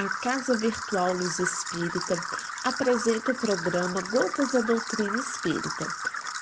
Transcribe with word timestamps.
A 0.00 0.08
Casa 0.22 0.56
Virtual 0.56 1.12
Luz 1.12 1.38
Espírita 1.38 2.16
apresenta 2.64 3.32
o 3.32 3.34
programa 3.34 4.00
Gotas 4.10 4.50
da 4.50 4.62
Doutrina 4.62 5.18
Espírita, 5.18 5.86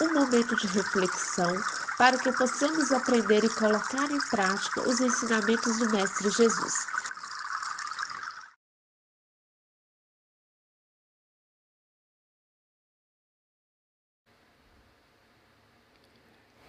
um 0.01 0.15
momento 0.15 0.55
de 0.55 0.69
reflexão 0.69 1.61
para 1.99 2.17
que 2.19 2.31
possamos 2.31 2.93
aprender 2.93 3.43
e 3.43 3.49
colocar 3.49 4.09
em 4.13 4.21
prática 4.31 4.89
os 4.89 5.01
ensinamentos 5.01 5.77
do 5.77 5.91
Mestre 5.91 6.31
Jesus. 6.31 6.87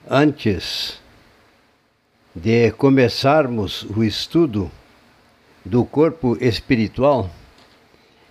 Antes 0.10 1.00
de 2.34 2.72
começarmos 2.72 3.84
o 3.84 4.04
estudo 4.04 4.72
do 5.66 5.84
corpo 5.86 6.38
espiritual, 6.40 7.30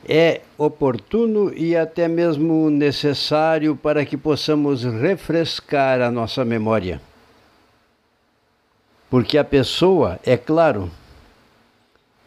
é 0.08 0.40
oportuno 0.56 1.52
e 1.54 1.76
até 1.76 2.08
mesmo 2.08 2.70
necessário 2.70 3.76
para 3.76 4.04
que 4.04 4.16
possamos 4.16 4.84
refrescar 4.84 6.00
a 6.00 6.10
nossa 6.10 6.44
memória. 6.44 7.00
Porque 9.10 9.38
a 9.38 9.44
pessoa, 9.44 10.18
é 10.24 10.36
claro, 10.36 10.90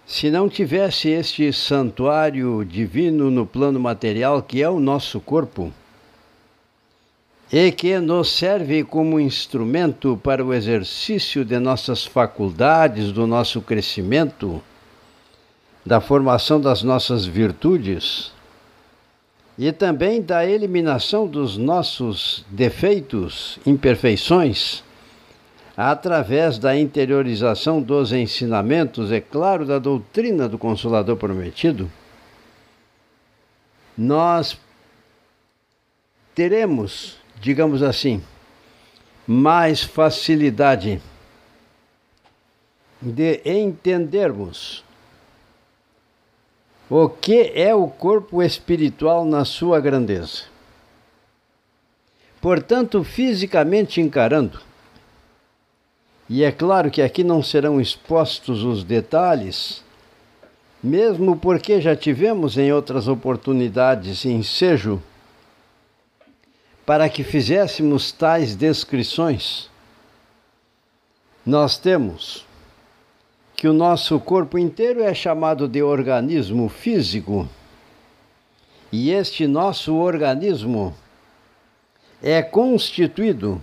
se 0.05 0.29
não 0.29 0.49
tivesse 0.49 1.09
este 1.09 1.53
santuário 1.53 2.65
divino 2.65 3.31
no 3.31 3.45
plano 3.45 3.79
material, 3.79 4.41
que 4.41 4.61
é 4.61 4.69
o 4.69 4.79
nosso 4.79 5.19
corpo, 5.19 5.71
e 7.51 7.71
que 7.71 7.99
nos 7.99 8.31
serve 8.31 8.83
como 8.83 9.19
instrumento 9.19 10.19
para 10.23 10.43
o 10.43 10.53
exercício 10.53 11.43
de 11.45 11.59
nossas 11.59 12.05
faculdades, 12.05 13.11
do 13.11 13.27
nosso 13.27 13.61
crescimento, 13.61 14.61
da 15.85 15.99
formação 15.99 16.59
das 16.59 16.83
nossas 16.83 17.25
virtudes 17.25 18.31
e 19.57 19.71
também 19.71 20.21
da 20.21 20.45
eliminação 20.45 21.27
dos 21.27 21.57
nossos 21.57 22.45
defeitos, 22.49 23.59
imperfeições, 23.65 24.83
através 25.75 26.57
da 26.57 26.77
interiorização 26.77 27.81
dos 27.81 28.11
ensinamentos, 28.11 29.11
é 29.11 29.19
claro, 29.19 29.65
da 29.65 29.79
doutrina 29.79 30.47
do 30.47 30.57
Consolador 30.57 31.17
Prometido, 31.17 31.91
nós 33.97 34.57
teremos 36.33 37.21
digamos 37.41 37.81
assim, 37.81 38.23
mais 39.25 39.81
facilidade 39.83 41.01
de 43.01 43.41
entendermos 43.43 44.85
o 46.93 47.07
que 47.07 47.53
é 47.55 47.73
o 47.73 47.87
corpo 47.87 48.43
espiritual 48.43 49.23
na 49.23 49.45
sua 49.45 49.79
grandeza. 49.79 50.43
Portanto, 52.41 53.01
fisicamente 53.01 54.01
encarando, 54.01 54.59
e 56.27 56.43
é 56.43 56.51
claro 56.51 56.91
que 56.91 57.01
aqui 57.01 57.23
não 57.23 57.41
serão 57.41 57.79
expostos 57.79 58.65
os 58.65 58.83
detalhes, 58.83 59.81
mesmo 60.83 61.37
porque 61.37 61.79
já 61.79 61.95
tivemos 61.95 62.57
em 62.57 62.73
outras 62.73 63.07
oportunidades 63.07 64.25
ensejo 64.25 65.01
para 66.85 67.07
que 67.07 67.23
fizéssemos 67.23 68.11
tais 68.11 68.53
descrições, 68.53 69.69
nós 71.45 71.77
temos 71.77 72.45
que 73.61 73.67
o 73.67 73.73
nosso 73.73 74.19
corpo 74.19 74.57
inteiro 74.57 75.03
é 75.03 75.13
chamado 75.13 75.67
de 75.67 75.83
organismo 75.83 76.67
físico. 76.67 77.47
E 78.91 79.11
este 79.11 79.45
nosso 79.45 79.93
organismo 79.97 80.95
é 82.23 82.41
constituído 82.41 83.61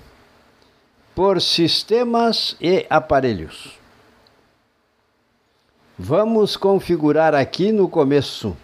por 1.16 1.42
sistemas 1.42 2.56
e 2.60 2.86
aparelhos. 2.88 3.72
Vamos 5.98 6.56
configurar 6.56 7.34
aqui 7.34 7.72
no 7.72 7.88
começo 7.88 8.56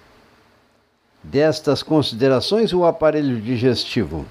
destas 1.20 1.82
considerações 1.82 2.72
o 2.72 2.84
aparelho 2.84 3.40
digestivo 3.40 4.24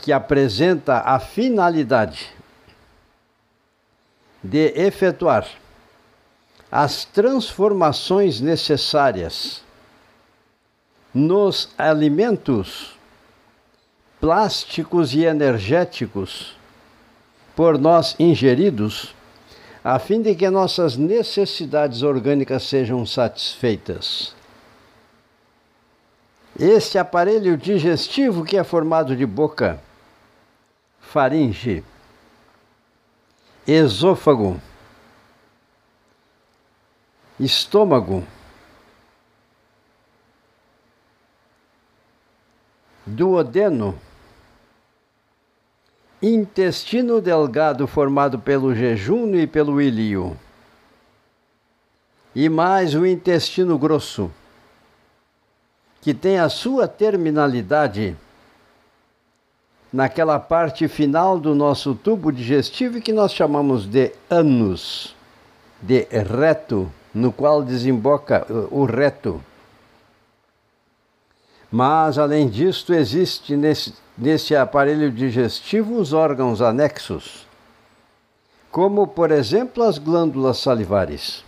que 0.00 0.10
apresenta 0.10 1.00
a 1.00 1.20
finalidade 1.20 2.40
de 4.42 4.72
efetuar 4.76 5.46
as 6.70 7.04
transformações 7.04 8.40
necessárias 8.40 9.62
nos 11.14 11.68
alimentos 11.76 12.96
plásticos 14.18 15.12
e 15.14 15.24
energéticos 15.24 16.56
por 17.54 17.78
nós 17.78 18.16
ingeridos, 18.18 19.14
a 19.84 19.98
fim 19.98 20.22
de 20.22 20.34
que 20.34 20.48
nossas 20.48 20.96
necessidades 20.96 22.02
orgânicas 22.02 22.62
sejam 22.62 23.04
satisfeitas. 23.04 24.34
Este 26.58 26.98
aparelho 26.98 27.56
digestivo, 27.56 28.44
que 28.44 28.56
é 28.56 28.64
formado 28.64 29.16
de 29.16 29.26
boca, 29.26 29.80
faringe, 31.00 31.84
esôfago, 33.66 34.60
estômago, 37.38 38.26
duodeno, 43.06 43.96
intestino 46.20 47.20
delgado 47.20 47.86
formado 47.86 48.38
pelo 48.38 48.74
jejum 48.74 49.36
e 49.36 49.46
pelo 49.46 49.80
ilio, 49.80 50.36
e 52.34 52.48
mais 52.48 52.96
o 52.96 53.06
intestino 53.06 53.78
grosso, 53.78 54.28
que 56.00 56.12
tem 56.12 56.38
a 56.38 56.48
sua 56.48 56.88
terminalidade 56.88 58.16
naquela 59.92 60.40
parte 60.40 60.88
final 60.88 61.38
do 61.38 61.54
nosso 61.54 61.94
tubo 61.94 62.32
digestivo 62.32 63.00
que 63.00 63.12
nós 63.12 63.32
chamamos 63.32 63.84
de 63.84 64.12
ânus, 64.30 65.14
de 65.80 66.06
reto, 66.10 66.90
no 67.12 67.30
qual 67.30 67.62
desemboca 67.62 68.46
o 68.70 68.84
reto. 68.84 69.42
Mas, 71.70 72.18
além 72.18 72.48
disto, 72.48 72.94
existe 72.94 73.56
nesse, 73.56 73.94
nesse 74.16 74.56
aparelho 74.56 75.10
digestivo 75.10 75.98
os 75.98 76.12
órgãos 76.12 76.62
anexos, 76.62 77.46
como, 78.70 79.06
por 79.06 79.30
exemplo, 79.30 79.82
as 79.82 79.98
glândulas 79.98 80.58
salivares. 80.58 81.44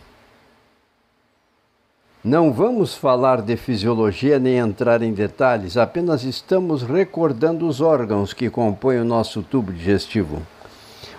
Não 2.24 2.50
vamos 2.50 2.94
falar 2.94 3.42
de 3.42 3.54
fisiologia 3.54 4.38
nem 4.38 4.56
entrar 4.56 5.02
em 5.02 5.12
detalhes, 5.12 5.76
apenas 5.76 6.24
estamos 6.24 6.82
recordando 6.82 7.68
os 7.68 7.82
órgãos 7.82 8.32
que 8.32 8.48
compõem 8.48 9.00
o 9.00 9.04
nosso 9.04 9.42
tubo 9.42 9.70
digestivo, 9.70 10.40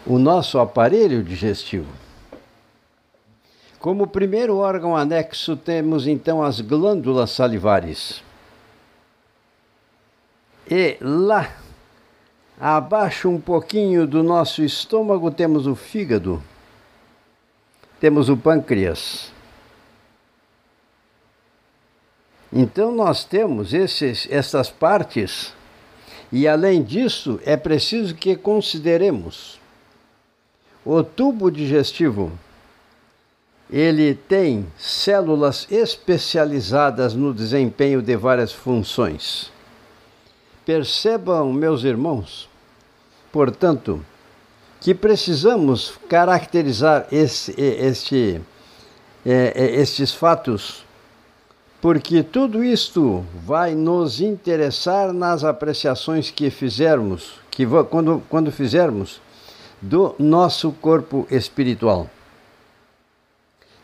o 0.04 0.18
nosso 0.18 0.58
aparelho 0.58 1.24
digestivo. 1.24 1.86
Como 3.78 4.08
primeiro 4.08 4.58
órgão 4.58 4.98
anexo, 4.98 5.56
temos 5.56 6.08
então 6.08 6.42
as 6.42 6.60
glândulas 6.60 7.30
salivares. 7.30 8.24
E 10.68 10.98
lá, 11.00 11.52
abaixo 12.60 13.30
um 13.30 13.40
pouquinho 13.40 14.08
do 14.08 14.24
nosso 14.24 14.64
estômago, 14.64 15.30
temos 15.30 15.68
o 15.68 15.76
fígado, 15.76 16.42
temos 18.00 18.28
o 18.28 18.36
pâncreas 18.36 19.35
Então 22.58 22.90
nós 22.90 23.26
temos 23.26 23.74
esses, 23.74 24.30
essas 24.32 24.70
partes, 24.70 25.54
e 26.32 26.48
além 26.48 26.82
disso, 26.82 27.38
é 27.46 27.58
preciso 27.58 28.16
que 28.16 28.34
consideremos 28.34 29.60
o 30.86 31.04
tubo 31.04 31.52
digestivo. 31.52 32.32
Ele 33.70 34.16
tem 34.16 34.66
células 34.78 35.68
especializadas 35.70 37.14
no 37.14 37.34
desempenho 37.34 38.02
de 38.02 38.16
várias 38.16 38.54
funções. 38.54 39.52
Percebam, 40.66 41.52
meus 41.52 41.84
irmãos, 41.84 42.48
portanto, 43.34 44.04
que 44.80 44.96
precisamos 44.96 46.00
caracterizar 46.08 47.06
esse, 47.12 47.54
este, 47.60 48.40
é, 49.26 49.52
é, 49.56 49.76
estes 49.82 50.14
fatos 50.14 50.85
porque 51.86 52.24
tudo 52.24 52.64
isto 52.64 53.24
vai 53.46 53.76
nos 53.76 54.20
interessar 54.20 55.14
nas 55.14 55.44
apreciações 55.44 56.32
que 56.32 56.50
fizermos, 56.50 57.40
que 57.52 57.64
quando, 57.92 58.24
quando 58.28 58.52
fizermos 58.52 59.22
do 59.80 60.16
nosso 60.18 60.72
corpo 60.72 61.28
espiritual. 61.30 62.10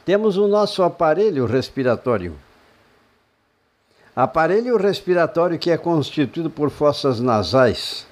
Temos 0.03 0.35
o 0.35 0.47
nosso 0.47 0.81
aparelho 0.81 1.45
respiratório. 1.45 2.35
Aparelho 4.15 4.77
respiratório 4.77 5.59
que 5.59 5.69
é 5.69 5.77
constituído 5.77 6.49
por 6.49 6.71
fossas 6.71 7.19
nasais, 7.19 8.07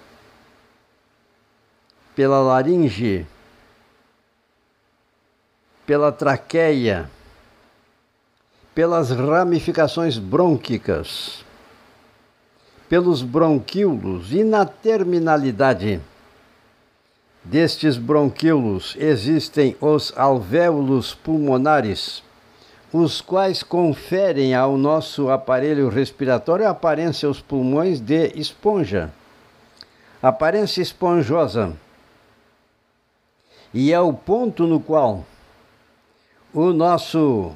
pela 2.16 2.40
laringe, 2.42 3.26
pela 5.84 6.12
traqueia, 6.12 7.10
pelas 8.74 9.12
ramificações 9.12 10.18
brônquicas, 10.18 11.44
pelos 12.88 13.22
bronquíolos 13.22 14.34
e 14.34 14.44
na 14.44 14.66
terminalidade 14.66 16.02
destes 17.44 17.98
bronquíolos 17.98 18.96
existem 19.00 19.76
os 19.82 20.14
alvéolos 20.16 21.16
pulmonares, 21.16 22.24
os 22.92 23.22
quais 23.22 23.64
conferem 23.64 24.54
ao 24.54 24.78
nosso 24.78 25.30
aparelho 25.30 25.90
respiratório 25.90 26.68
a 26.68 26.72
aparência 26.72 27.28
aos 27.28 27.42
pulmões 27.42 28.00
de 28.00 28.32
esponja, 28.36 29.12
aparência 30.22 30.82
esponjosa. 30.82 31.74
E 33.74 33.94
é 33.94 34.00
o 34.00 34.12
ponto 34.12 34.66
no 34.66 34.80
qual 34.80 35.24
o 36.54 36.74
nosso 36.74 37.52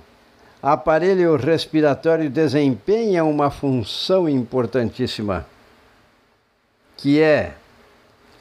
aparelho 0.63 1.36
respiratório 1.36 2.30
desempenha 2.30 3.25
uma 3.25 3.51
função 3.51 4.30
importantíssima, 4.30 5.45
que 6.95 7.19
é 7.19 7.56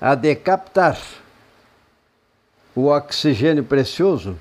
a 0.00 0.14
de 0.14 0.32
captar 0.36 1.00
o 2.76 2.86
oxigênio 2.86 3.64
precioso 3.64 4.38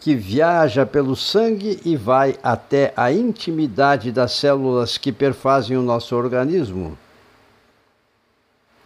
que 0.00 0.14
viaja 0.14 0.86
pelo 0.86 1.14
sangue 1.14 1.78
e 1.84 1.94
vai 1.94 2.38
até 2.42 2.90
a 2.96 3.12
intimidade 3.12 4.10
das 4.10 4.32
células 4.32 4.96
que 4.96 5.12
perfazem 5.12 5.76
o 5.76 5.82
nosso 5.82 6.16
organismo. 6.16 6.96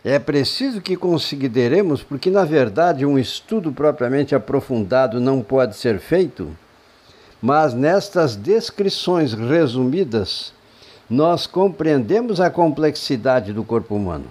É 0.04 0.18
preciso 0.18 0.80
que 0.80 0.96
consideremos, 0.96 2.02
porque 2.02 2.30
na 2.30 2.44
verdade 2.44 3.06
um 3.06 3.16
estudo 3.16 3.70
propriamente 3.70 4.34
aprofundado 4.34 5.20
não 5.20 5.40
pode 5.40 5.76
ser 5.76 6.00
feito 6.00 6.56
mas 7.40 7.72
nestas 7.72 8.36
descrições 8.36 9.32
resumidas, 9.32 10.52
nós 11.08 11.46
compreendemos 11.46 12.40
a 12.40 12.50
complexidade 12.50 13.52
do 13.52 13.64
corpo 13.64 13.96
humano. 13.96 14.26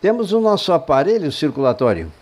Temos 0.00 0.32
o 0.32 0.40
nosso 0.40 0.72
aparelho 0.72 1.32
circulatório, 1.32 2.12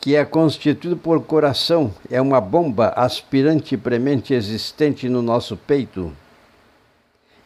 que 0.00 0.14
é 0.14 0.24
constituído 0.24 0.96
por 0.96 1.22
coração, 1.22 1.94
é 2.10 2.20
uma 2.20 2.40
bomba 2.40 2.92
aspirante 2.96 3.76
premente 3.76 4.34
existente 4.34 5.08
no 5.08 5.22
nosso 5.22 5.56
peito. 5.56 6.12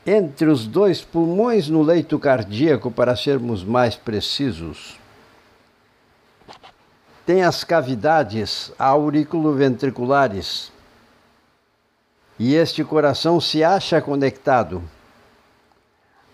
Entre 0.05 0.49
os 0.49 0.67
dois 0.67 1.01
pulmões 1.03 1.69
no 1.69 1.83
leito 1.83 2.19
cardíaco, 2.19 2.91
para 2.91 3.15
sermos 3.15 3.63
mais 3.63 3.95
precisos. 3.95 4.99
Tem 7.25 7.45
as 7.45 7.63
cavidades 7.63 8.73
auriculoventriculares, 8.77 10.72
e 12.39 12.55
este 12.55 12.83
coração 12.83 13.41
se 13.41 13.63
acha 13.63 14.01
conectado 14.01 14.83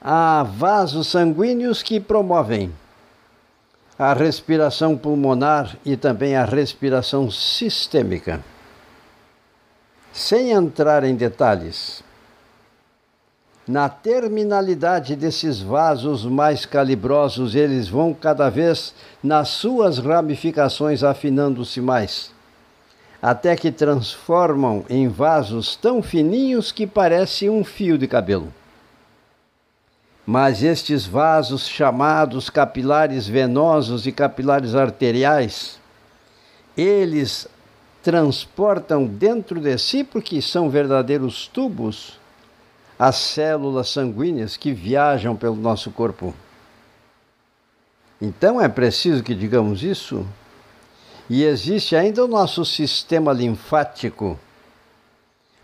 a 0.01 0.43
vasos 0.43 1.09
sanguíneos 1.09 1.83
que 1.83 1.99
promovem 1.99 2.73
a 3.99 4.13
respiração 4.13 4.97
pulmonar 4.97 5.77
e 5.85 5.97
também 5.97 6.37
a 6.37 6.45
respiração 6.45 7.31
sistêmica. 7.31 8.41
Sem 10.13 10.53
entrar 10.53 11.03
em 11.03 11.17
detalhes, 11.17 12.03
na 13.67 13.89
terminalidade 13.89 15.17
desses 15.17 15.61
vasos 15.61 16.25
mais 16.25 16.65
calibrosos, 16.65 17.55
eles 17.55 17.89
vão 17.89 18.15
cada 18.15 18.49
vez 18.49 18.95
nas 19.23 19.49
suas 19.49 19.99
ramificações 19.99 21.03
afinando-se 21.03 21.81
mais 21.81 22.38
até 23.21 23.57
que 23.57 23.73
transformam 23.73 24.85
em 24.89 25.09
vasos 25.09 25.75
tão 25.75 26.03
fininhos 26.03 26.71
que 26.71 26.87
parece 26.87 27.49
um 27.51 27.65
fio 27.65 27.99
de 27.99 28.07
cabelo. 28.07 28.53
Mas 30.25 30.63
estes 30.63 31.07
vasos, 31.07 31.67
chamados 31.67 32.51
capilares 32.51 33.27
venosos 33.27 34.07
e 34.07 34.13
capilares 34.13 34.75
arteriais, 34.75 35.81
eles 36.77 37.49
transportam 38.03 39.07
dentro 39.07 39.61
de 39.61 39.77
si, 39.79 40.05
porque 40.05 40.41
são 40.41 40.71
verdadeiros 40.71 41.49
tubos, 41.49 42.19
as 42.99 43.17
células 43.17 43.89
sanguíneas 43.89 44.57
que 44.57 44.73
viajam 44.73 45.35
pelo 45.35 45.57
nosso 45.57 45.91
corpo. 45.91 46.35
Então 48.21 48.61
é 48.61 48.69
preciso 48.69 49.23
que 49.23 49.35
digamos 49.35 49.83
isso 49.83 50.27
e 51.29 51.45
existe 51.45 51.95
ainda 51.95 52.25
o 52.25 52.29
nosso 52.29 52.65
sistema 52.65 53.33
linfático, 53.33 54.39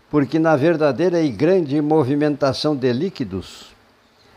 porque 0.09 0.37
na 0.37 0.55
verdadeira 0.55 1.21
e 1.21 1.29
grande 1.29 1.81
movimentação 1.81 2.75
de 2.75 2.93
líquidos 2.93 3.73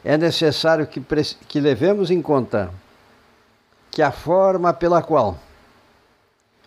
é 0.05 0.17
necessário 0.17 0.87
que, 0.87 1.03
que 1.47 1.61
levemos 1.61 2.11
em 2.11 2.23
conta 2.23 2.71
que 3.91 4.01
a 4.01 4.11
forma 4.11 4.73
pela 4.73 5.03
qual 5.03 5.39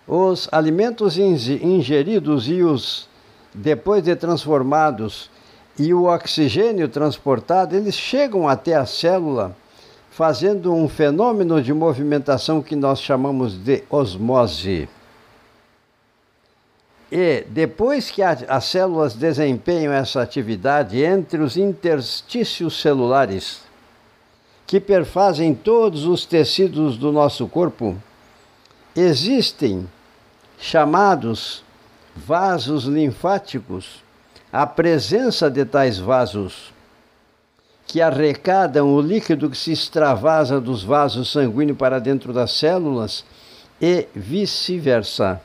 os 0.07 0.49
alimentos 0.51 1.17
ingeridos 1.17 2.47
e 2.47 2.61
os 2.61 3.09
depois 3.53 4.03
de 4.03 4.15
transformados 4.15 5.29
e 5.77 5.93
o 5.93 6.03
oxigênio 6.03 6.87
transportado, 6.89 7.75
eles 7.75 7.95
chegam 7.95 8.47
até 8.47 8.75
a 8.75 8.85
célula 8.85 9.55
fazendo 10.11 10.73
um 10.73 10.89
fenômeno 10.89 11.61
de 11.61 11.73
movimentação 11.73 12.61
que 12.61 12.75
nós 12.75 13.01
chamamos 13.01 13.53
de 13.53 13.83
osmose. 13.89 14.87
E 17.09 17.45
depois 17.49 18.11
que 18.11 18.21
a, 18.21 18.31
as 18.47 18.65
células 18.65 19.13
desempenham 19.15 19.91
essa 19.91 20.21
atividade 20.21 21.01
entre 21.01 21.41
os 21.41 21.57
interstícios 21.57 22.79
celulares, 22.79 23.61
que 24.67 24.79
perfazem 24.79 25.53
todos 25.55 26.05
os 26.05 26.25
tecidos 26.25 26.97
do 26.97 27.11
nosso 27.11 27.47
corpo, 27.47 27.97
existem 28.95 29.89
chamados 30.57 31.63
vasos 32.15 32.83
linfáticos. 32.83 34.03
A 34.51 34.67
presença 34.67 35.49
de 35.49 35.63
tais 35.63 35.97
vasos 35.97 36.73
que 37.91 38.01
arrecadam 38.01 38.95
o 38.95 39.01
líquido 39.01 39.49
que 39.49 39.57
se 39.57 39.73
extravasa 39.73 40.61
dos 40.61 40.81
vasos 40.81 41.29
sanguíneos 41.29 41.77
para 41.77 41.99
dentro 41.99 42.31
das 42.31 42.51
células 42.51 43.25
e 43.81 44.07
vice-versa. 44.15 45.41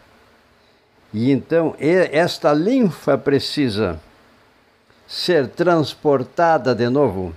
E 1.13 1.33
então 1.33 1.75
esta 1.81 2.53
linfa 2.53 3.19
precisa 3.19 3.99
ser 5.09 5.49
transportada 5.49 6.73
de 6.73 6.89
novo. 6.89 7.35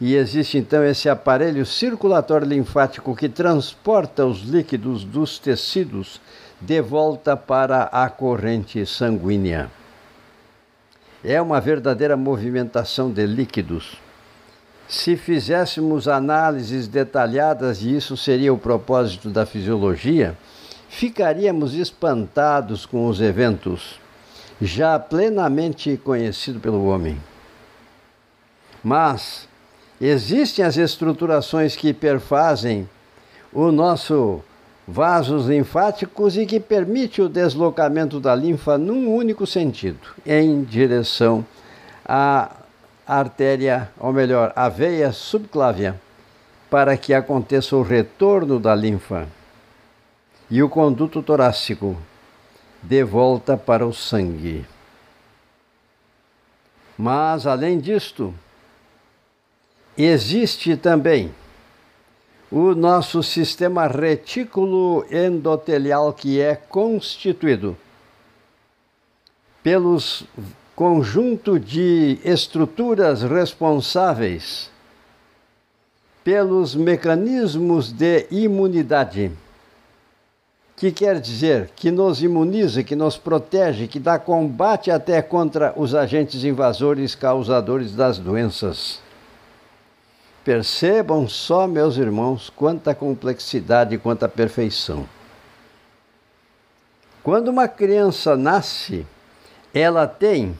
E 0.00 0.14
existe 0.14 0.56
então 0.56 0.84
esse 0.84 1.08
aparelho 1.08 1.66
circulatório 1.66 2.46
linfático 2.46 3.16
que 3.16 3.28
transporta 3.28 4.24
os 4.24 4.42
líquidos 4.42 5.02
dos 5.02 5.40
tecidos 5.40 6.20
de 6.60 6.80
volta 6.80 7.36
para 7.36 7.88
a 7.90 8.08
corrente 8.08 8.86
sanguínea. 8.86 9.68
É 11.24 11.42
uma 11.42 11.60
verdadeira 11.60 12.16
movimentação 12.16 13.10
de 13.10 13.26
líquidos. 13.26 14.06
Se 14.88 15.16
fizéssemos 15.16 16.08
análises 16.08 16.88
detalhadas, 16.88 17.82
e 17.82 17.94
isso 17.94 18.16
seria 18.16 18.52
o 18.54 18.58
propósito 18.58 19.28
da 19.28 19.44
fisiologia, 19.44 20.36
ficaríamos 20.88 21.74
espantados 21.74 22.86
com 22.86 23.06
os 23.06 23.20
eventos 23.20 24.00
já 24.60 24.98
plenamente 24.98 25.96
conhecidos 26.02 26.62
pelo 26.62 26.86
homem. 26.86 27.20
Mas 28.82 29.46
existem 30.00 30.64
as 30.64 30.76
estruturações 30.76 31.76
que 31.76 31.92
perfazem 31.92 32.88
o 33.52 33.70
nosso 33.70 34.42
vasos 34.86 35.46
linfáticos 35.46 36.38
e 36.38 36.46
que 36.46 36.58
permite 36.58 37.20
o 37.20 37.28
deslocamento 37.28 38.18
da 38.18 38.34
linfa 38.34 38.78
num 38.78 39.14
único 39.14 39.46
sentido, 39.46 40.00
em 40.24 40.62
direção 40.62 41.44
a 42.06 42.50
artéria, 43.08 43.90
ou 43.98 44.12
melhor, 44.12 44.52
a 44.54 44.68
veia 44.68 45.10
subclávia, 45.12 45.98
para 46.68 46.96
que 46.98 47.14
aconteça 47.14 47.74
o 47.74 47.82
retorno 47.82 48.60
da 48.60 48.74
linfa 48.74 49.26
e 50.50 50.62
o 50.62 50.68
conduto 50.68 51.22
torácico 51.22 51.96
de 52.82 53.02
volta 53.02 53.56
para 53.56 53.86
o 53.86 53.94
sangue. 53.94 54.66
Mas, 56.96 57.46
além 57.46 57.78
disto, 57.78 58.34
existe 59.96 60.76
também 60.76 61.34
o 62.50 62.74
nosso 62.74 63.22
sistema 63.22 63.86
retículo 63.86 65.06
endotelial, 65.10 66.12
que 66.12 66.40
é 66.40 66.54
constituído 66.54 67.76
pelos 69.62 70.24
conjunto 70.78 71.58
de 71.58 72.20
estruturas 72.24 73.22
responsáveis 73.22 74.70
pelos 76.22 76.76
mecanismos 76.76 77.90
de 77.90 78.28
imunidade, 78.30 79.32
que 80.76 80.92
quer 80.92 81.18
dizer 81.18 81.70
que 81.74 81.90
nos 81.90 82.22
imuniza, 82.22 82.84
que 82.84 82.94
nos 82.94 83.16
protege, 83.18 83.88
que 83.88 83.98
dá 83.98 84.20
combate 84.20 84.88
até 84.88 85.20
contra 85.20 85.74
os 85.76 85.96
agentes 85.96 86.44
invasores 86.44 87.12
causadores 87.16 87.92
das 87.92 88.16
doenças. 88.16 89.00
Percebam 90.44 91.26
só, 91.26 91.66
meus 91.66 91.96
irmãos, 91.96 92.50
quanta 92.50 92.94
complexidade 92.94 93.98
quanta 93.98 94.28
perfeição. 94.28 95.08
Quando 97.20 97.48
uma 97.48 97.66
criança 97.66 98.36
nasce, 98.36 99.04
ela 99.74 100.06
tem 100.06 100.56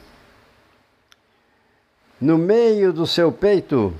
no 2.19 2.37
meio 2.37 2.91
do 2.91 3.07
seu 3.07 3.31
peito 3.31 3.93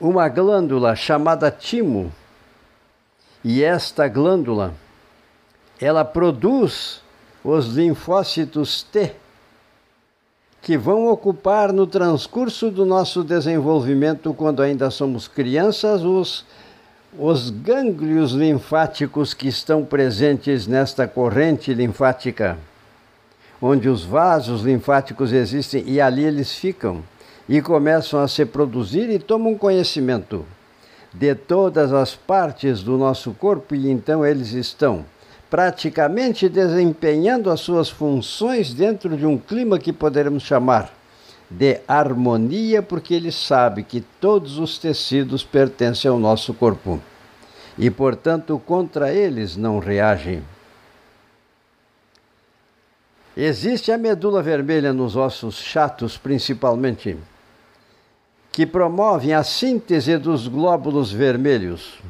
uma 0.00 0.28
glândula 0.28 0.94
chamada 0.94 1.50
timo. 1.50 2.12
E 3.44 3.62
esta 3.62 4.08
glândula, 4.08 4.74
ela 5.80 6.04
produz 6.04 7.02
os 7.44 7.66
linfócitos 7.68 8.82
T, 8.82 9.12
que 10.60 10.76
vão 10.76 11.06
ocupar 11.08 11.72
no 11.72 11.86
transcurso 11.86 12.70
do 12.70 12.84
nosso 12.84 13.22
desenvolvimento, 13.22 14.34
quando 14.34 14.60
ainda 14.60 14.90
somos 14.90 15.28
crianças, 15.28 16.02
os, 16.02 16.44
os 17.16 17.48
gânglios 17.50 18.32
linfáticos 18.32 19.32
que 19.32 19.48
estão 19.48 19.84
presentes 19.84 20.66
nesta 20.66 21.06
corrente 21.06 21.72
linfática, 21.72 22.58
onde 23.60 23.88
os 23.88 24.04
vasos 24.04 24.62
linfáticos 24.62 25.32
existem 25.32 25.82
e 25.86 26.00
ali 26.00 26.24
eles 26.24 26.54
ficam 26.54 27.02
e 27.48 27.60
começam 27.60 28.20
a 28.20 28.28
se 28.28 28.44
produzir 28.44 29.10
e 29.10 29.18
tomam 29.18 29.56
conhecimento 29.56 30.44
de 31.12 31.34
todas 31.34 31.92
as 31.92 32.14
partes 32.14 32.82
do 32.82 32.96
nosso 32.98 33.32
corpo 33.32 33.74
e 33.74 33.90
então 33.90 34.24
eles 34.24 34.52
estão 34.52 35.04
praticamente 35.50 36.48
desempenhando 36.48 37.50
as 37.50 37.60
suas 37.60 37.88
funções 37.88 38.74
dentro 38.74 39.16
de 39.16 39.24
um 39.24 39.38
clima 39.38 39.78
que 39.78 39.92
poderemos 39.92 40.42
chamar 40.42 40.92
de 41.50 41.80
harmonia, 41.88 42.82
porque 42.82 43.14
ele 43.14 43.32
sabe 43.32 43.82
que 43.82 44.02
todos 44.20 44.58
os 44.58 44.78
tecidos 44.78 45.42
pertencem 45.42 46.10
ao 46.10 46.18
nosso 46.18 46.52
corpo 46.52 47.00
e, 47.78 47.88
portanto, 47.90 48.60
contra 48.66 49.12
eles 49.12 49.56
não 49.56 49.78
reagem. 49.78 50.42
Existe 53.40 53.92
a 53.92 53.96
medula 53.96 54.42
vermelha 54.42 54.92
nos 54.92 55.14
ossos 55.14 55.54
chatos, 55.54 56.18
principalmente 56.18 57.16
que 58.50 58.66
promovem 58.66 59.32
a 59.32 59.44
síntese 59.44 60.18
dos 60.18 60.48
glóbulos 60.48 61.12
vermelhos, 61.12 62.00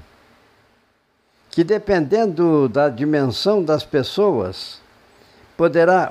que 1.50 1.62
dependendo 1.62 2.66
da 2.66 2.88
dimensão 2.88 3.62
das 3.62 3.84
pessoas, 3.84 4.80
poderá 5.54 6.10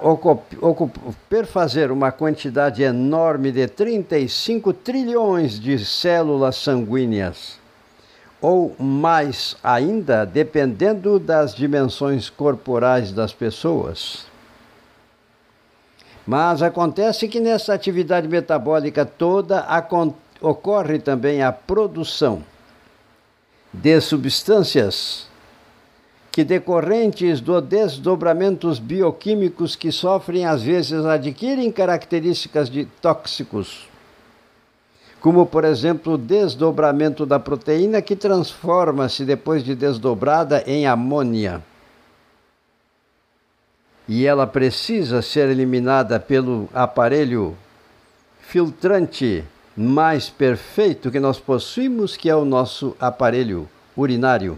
perfazer 1.27 1.91
uma 1.91 2.11
quantidade 2.11 2.83
enorme 2.83 3.51
de 3.51 3.67
35 3.67 4.71
trilhões 4.71 5.59
de 5.59 5.83
células 5.83 6.57
sanguíneas, 6.57 7.57
ou 8.39 8.75
mais 8.77 9.57
ainda, 9.63 10.25
dependendo 10.27 11.17
das 11.17 11.55
dimensões 11.55 12.29
corporais 12.29 13.11
das 13.11 13.33
pessoas. 13.33 14.36
Mas 16.27 16.61
acontece 16.61 17.29
que 17.29 17.39
nessa 17.39 17.73
atividade 17.73 18.27
metabólica 18.27 19.05
toda 19.05 19.65
ocorre 20.41 20.99
também 20.99 21.41
a 21.41 21.53
produção 21.53 22.43
de 23.71 24.01
substâncias 24.01 25.29
que 26.29 26.43
decorrentes 26.43 27.39
do 27.39 27.59
desdobramentos 27.61 28.77
bioquímicos 28.77 29.75
que 29.75 29.91
sofrem 29.91 30.45
às 30.45 30.61
vezes 30.61 31.05
adquirem 31.05 31.71
características 31.71 32.69
de 32.69 32.85
tóxicos, 33.01 33.87
como 35.21 35.45
por 35.45 35.63
exemplo 35.63 36.13
o 36.13 36.17
desdobramento 36.17 37.25
da 37.25 37.39
proteína 37.39 38.01
que 38.01 38.15
transforma-se 38.15 39.23
depois 39.23 39.63
de 39.63 39.73
desdobrada 39.73 40.61
em 40.67 40.85
amônia. 40.85 41.63
E 44.07 44.25
ela 44.25 44.47
precisa 44.47 45.21
ser 45.21 45.49
eliminada 45.49 46.19
pelo 46.19 46.69
aparelho 46.73 47.57
filtrante 48.39 49.43
mais 49.75 50.29
perfeito 50.29 51.11
que 51.11 51.19
nós 51.19 51.39
possuímos, 51.39 52.15
que 52.15 52.29
é 52.29 52.35
o 52.35 52.45
nosso 52.45 52.95
aparelho 52.99 53.69
urinário, 53.95 54.57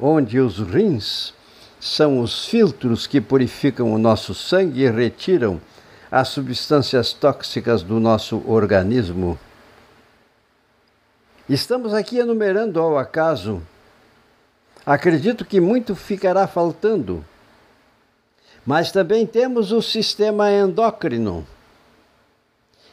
onde 0.00 0.40
os 0.40 0.58
rins 0.58 1.34
são 1.78 2.20
os 2.20 2.46
filtros 2.46 3.06
que 3.06 3.20
purificam 3.20 3.92
o 3.92 3.98
nosso 3.98 4.34
sangue 4.34 4.82
e 4.82 4.90
retiram 4.90 5.60
as 6.10 6.28
substâncias 6.28 7.12
tóxicas 7.12 7.82
do 7.82 8.00
nosso 8.00 8.42
organismo. 8.46 9.38
Estamos 11.48 11.92
aqui 11.92 12.18
enumerando 12.18 12.80
ao 12.80 12.96
acaso. 12.96 13.62
Acredito 14.86 15.44
que 15.44 15.60
muito 15.60 15.94
ficará 15.94 16.46
faltando. 16.46 17.24
Mas 18.64 18.92
também 18.92 19.26
temos 19.26 19.72
o 19.72 19.82
sistema 19.82 20.50
endócrino 20.50 21.46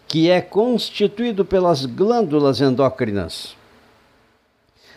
que 0.08 0.28
é 0.28 0.42
constituído 0.42 1.46
pelas 1.46 1.86
glândulas 1.86 2.60
endócrinas, 2.60 3.56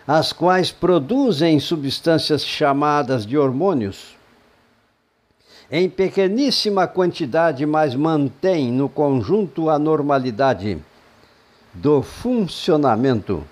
as 0.07 0.33
quais 0.33 0.73
produzem 0.73 1.61
substâncias 1.61 2.43
chamadas 2.43 3.27
de 3.27 3.37
hormônios 3.37 4.17
em 5.71 5.89
pequeníssima 5.89 6.87
quantidade, 6.87 7.65
mas 7.65 7.95
mantém 7.95 8.71
no 8.71 8.89
conjunto 8.91 9.71
a 9.71 9.79
normalidade 9.79 10.79
do 11.73 12.03
funcionamento 12.03 13.43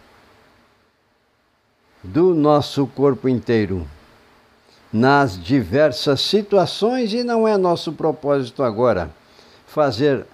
do 2.03 2.35
nosso 2.35 2.87
corpo 2.87 3.27
inteiro 3.27 3.87
nas 4.93 5.41
diversas 5.41 6.21
situações 6.21 7.13
e 7.13 7.23
não 7.23 7.47
é 7.47 7.57
nosso 7.57 7.93
propósito 7.93 8.63
agora 8.63 9.11
fazer 9.67 10.27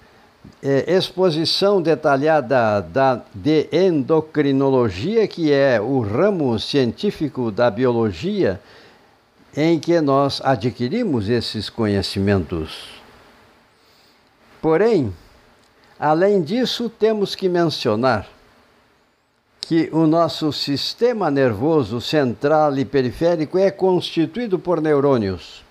é, 0.63 0.91
exposição 0.91 1.81
detalhada 1.81 2.81
da, 2.81 3.21
de 3.33 3.67
endocrinologia, 3.71 5.27
que 5.27 5.51
é 5.51 5.79
o 5.79 5.99
ramo 5.99 6.57
científico 6.59 7.51
da 7.51 7.69
biologia 7.69 8.59
em 9.55 9.79
que 9.79 9.99
nós 10.01 10.41
adquirimos 10.43 11.29
esses 11.29 11.69
conhecimentos. 11.69 12.89
Porém, 14.61 15.13
além 15.99 16.41
disso, 16.41 16.89
temos 16.89 17.35
que 17.35 17.47
mencionar 17.47 18.27
que 19.67 19.89
o 19.91 20.07
nosso 20.07 20.53
sistema 20.53 21.29
nervoso 21.29 21.99
central 21.99 22.77
e 22.77 22.85
periférico 22.85 23.57
é 23.57 23.69
constituído 23.69 24.57
por 24.57 24.79
neurônios 24.79 25.61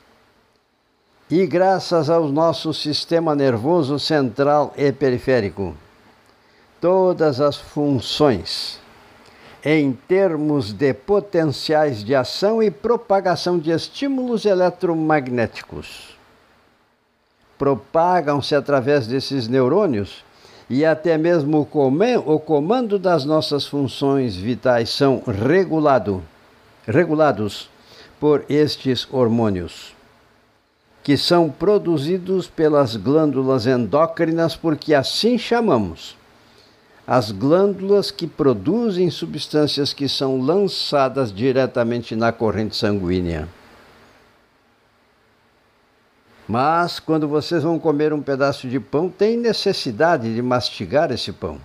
e 1.30 1.46
graças 1.46 2.10
ao 2.10 2.28
nosso 2.28 2.74
sistema 2.74 3.34
nervoso 3.34 3.98
central 3.98 4.74
e 4.76 4.92
periférico. 4.92 5.74
Todas 6.78 7.40
as 7.40 7.56
funções, 7.56 8.78
em 9.64 9.94
termos 10.06 10.74
de 10.74 10.92
potenciais 10.92 12.04
de 12.04 12.14
ação 12.14 12.62
e 12.62 12.70
propagação 12.70 13.58
de 13.58 13.70
estímulos 13.70 14.44
eletromagnéticos, 14.44 16.14
propagam-se 17.56 18.54
através 18.54 19.06
desses 19.06 19.48
neurônios 19.48 20.22
e 20.68 20.84
até 20.84 21.16
mesmo 21.16 21.60
o 22.26 22.38
comando 22.40 22.98
das 22.98 23.24
nossas 23.24 23.66
funções 23.66 24.36
vitais 24.36 24.90
são 24.90 25.22
regulado, 25.26 26.22
regulados 26.86 27.68
por 28.18 28.44
estes 28.48 29.06
hormônios 29.12 29.96
que 31.06 31.16
são 31.16 31.48
produzidos 31.48 32.48
pelas 32.48 32.96
glândulas 32.96 33.64
endócrinas, 33.64 34.56
porque 34.56 34.92
assim 34.92 35.38
chamamos. 35.38 36.16
As 37.06 37.30
glândulas 37.30 38.10
que 38.10 38.26
produzem 38.26 39.08
substâncias 39.08 39.92
que 39.92 40.08
são 40.08 40.40
lançadas 40.40 41.32
diretamente 41.32 42.16
na 42.16 42.32
corrente 42.32 42.74
sanguínea. 42.74 43.46
Mas 46.48 47.00
quando 47.00 47.26
vocês 47.26 47.62
vão 47.62 47.78
comer 47.78 48.12
um 48.12 48.22
pedaço 48.22 48.68
de 48.68 48.78
pão, 48.78 49.08
tem 49.08 49.36
necessidade 49.36 50.34
de 50.34 50.40
mastigar 50.42 51.10
esse 51.10 51.32
pão. 51.32 51.58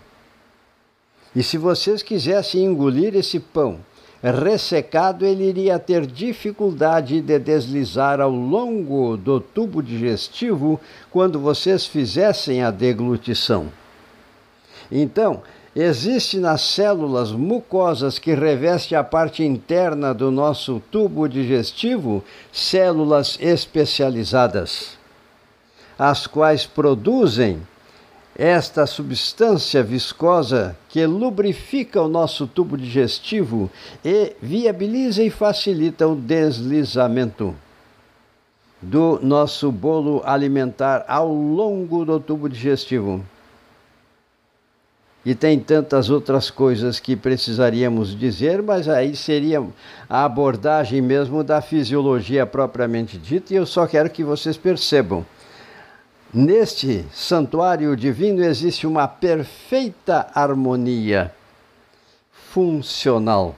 E 1.36 1.44
se 1.44 1.58
vocês 1.58 2.02
quisessem 2.02 2.66
engolir 2.66 3.16
esse 3.16 3.40
pão 3.40 3.80
ressecado, 4.22 5.26
ele 5.26 5.46
iria 5.46 5.80
ter 5.80 6.06
dificuldade 6.06 7.22
de 7.22 7.40
deslizar 7.40 8.22
ao 8.22 8.30
longo 8.30 9.18
do 9.18 9.40
tubo 9.40 9.82
digestivo 9.82 10.80
quando 11.10 11.40
vocês 11.40 11.88
fizessem 11.88 12.62
a 12.62 12.70
deglutição. 12.70 13.72
Então, 14.92 15.42
existe 15.76 16.38
nas 16.38 16.62
células 16.62 17.32
mucosas 17.32 18.20
que 18.20 18.34
reveste 18.34 18.96
a 18.96 19.04
parte 19.04 19.44
interna 19.44 20.14
do 20.14 20.30
nosso 20.30 20.82
tubo 20.92 21.28
digestivo 21.28 22.24
células 22.52 23.38
especializadas, 23.42 24.98
as 25.98 26.28
quais 26.28 26.66
produzem 26.66 27.62
esta 28.36 28.86
substância 28.86 29.84
viscosa 29.84 30.76
que 30.90 31.06
lubrifica 31.06 32.02
o 32.02 32.08
nosso 32.08 32.48
tubo 32.48 32.78
digestivo 32.78 33.70
e 34.04 34.36
viabiliza 34.42 35.22
e 35.22 35.30
facilita 35.30 36.08
o 36.08 36.16
deslizamento 36.16 37.56
do 38.82 39.20
nosso 39.22 39.72
bolo 39.72 40.22
alimentar 40.26 41.06
ao 41.08 41.32
longo 41.32 42.04
do 42.04 42.20
tubo 42.20 42.50
digestivo. 42.50 43.24
E 45.24 45.36
tem 45.36 45.60
tantas 45.60 46.10
outras 46.10 46.50
coisas 46.50 47.00
que 47.00 47.16
precisaríamos 47.16 48.18
dizer, 48.18 48.62
mas 48.64 48.90
aí 48.90 49.16
seria 49.16 49.64
a 50.10 50.26
abordagem 50.26 51.02
mesmo 51.02 51.44
da 51.44 51.62
fisiologia 51.62 52.46
propriamente 52.46 53.18
dita, 53.18 53.54
e 53.54 53.58
eu 53.58 53.66
só 53.66 53.86
quero 53.86 54.10
que 54.10 54.24
vocês 54.24 54.58
percebam 54.58 55.26
Neste 56.34 57.06
santuário 57.12 57.94
divino 57.94 58.42
existe 58.42 58.88
uma 58.88 59.06
perfeita 59.06 60.32
harmonia 60.34 61.36
funcional. 62.32 63.58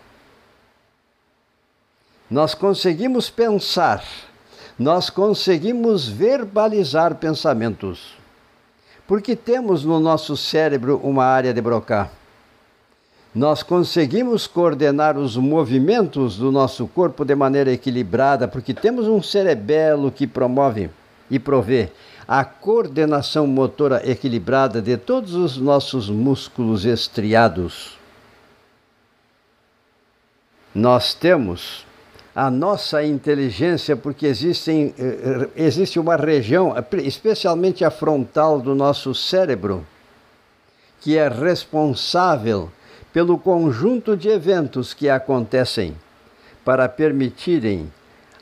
Nós 2.28 2.56
conseguimos 2.56 3.30
pensar, 3.30 4.04
nós 4.80 5.08
conseguimos 5.12 6.08
verbalizar 6.08 7.14
pensamentos, 7.14 8.18
porque 9.08 9.36
temos 9.36 9.84
no 9.84 10.00
nosso 10.00 10.36
cérebro 10.38 11.00
uma 11.04 11.26
área 11.26 11.54
de 11.54 11.62
Broca. 11.62 12.10
Nós 13.34 13.64
conseguimos 13.64 14.46
coordenar 14.46 15.18
os 15.18 15.36
movimentos 15.36 16.38
do 16.38 16.52
nosso 16.52 16.88
corpo 16.88 17.26
de 17.26 17.34
maneira 17.34 17.72
equilibrada, 17.72 18.48
porque 18.48 18.74
temos 18.74 19.08
um 19.08 19.24
cerebelo 19.24 20.12
que 20.12 20.28
promove 20.28 20.90
e 21.32 21.40
provê 21.40 21.90
a 22.28 22.46
coordenação 22.46 23.48
motora 23.48 24.02
equilibrada 24.10 24.82
de 24.82 24.98
todos 24.98 25.34
os 25.34 25.58
nossos 25.58 26.10
músculos 26.10 26.86
estriados. 26.86 27.98
Nós 30.74 31.14
temos 31.14 31.86
a 32.36 32.50
nossa 32.50 33.04
inteligência, 33.04 33.96
porque 33.96 34.26
existem, 34.26 34.94
eh, 34.98 35.50
existe 35.56 36.00
uma 36.00 36.16
região, 36.16 36.74
especialmente 37.04 37.86
a 37.86 37.92
frontal 37.92 38.60
do 38.60 38.74
nosso 38.74 39.14
cérebro, 39.14 39.86
que 41.00 41.18
é 41.18 41.28
responsável 41.28 42.72
pelo 43.12 43.38
conjunto 43.38 44.18
de 44.18 44.30
eventos 44.30 44.94
que 44.94 45.10
acontecem 45.10 45.96
para 46.66 46.90
permitirem 46.90 47.92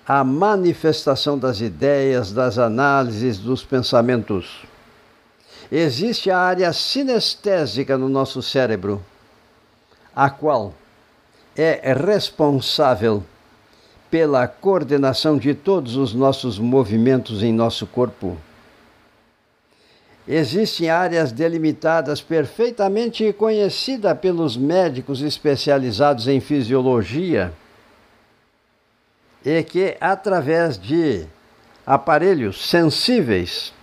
a 0.08 0.24
manifestação 0.24 1.38
das 1.38 1.60
ideias, 1.60 2.32
das 2.32 2.58
análises, 2.58 3.38
dos 3.38 3.64
pensamentos. 3.64 4.64
Existe 5.70 6.32
a 6.32 6.38
área 6.38 6.72
sinestésica 6.72 7.98
no 7.98 8.08
nosso 8.08 8.42
cérebro, 8.42 9.04
a 10.16 10.30
qual 10.30 10.74
é 11.56 11.94
responsável 11.94 13.24
pela 14.12 14.46
coordenação 14.46 15.38
de 15.38 15.56
todos 15.56 15.96
os 15.96 16.14
nossos 16.14 16.60
movimentos 16.60 17.42
em 17.42 17.54
nosso 17.54 17.88
corpo. 17.88 18.38
Existem 20.28 20.90
áreas 20.90 21.32
delimitadas 21.32 22.22
perfeitamente 22.22 23.32
conhecidas 23.34 24.20
pelos 24.20 24.58
médicos 24.58 25.22
especializados 25.22 26.28
em 26.28 26.42
fisiologia 26.42 27.54
e 29.44 29.64
que, 29.64 29.98
através 30.00 30.78
de 30.78 31.26
aparelhos 31.86 32.70
sensíveis, 32.70 33.74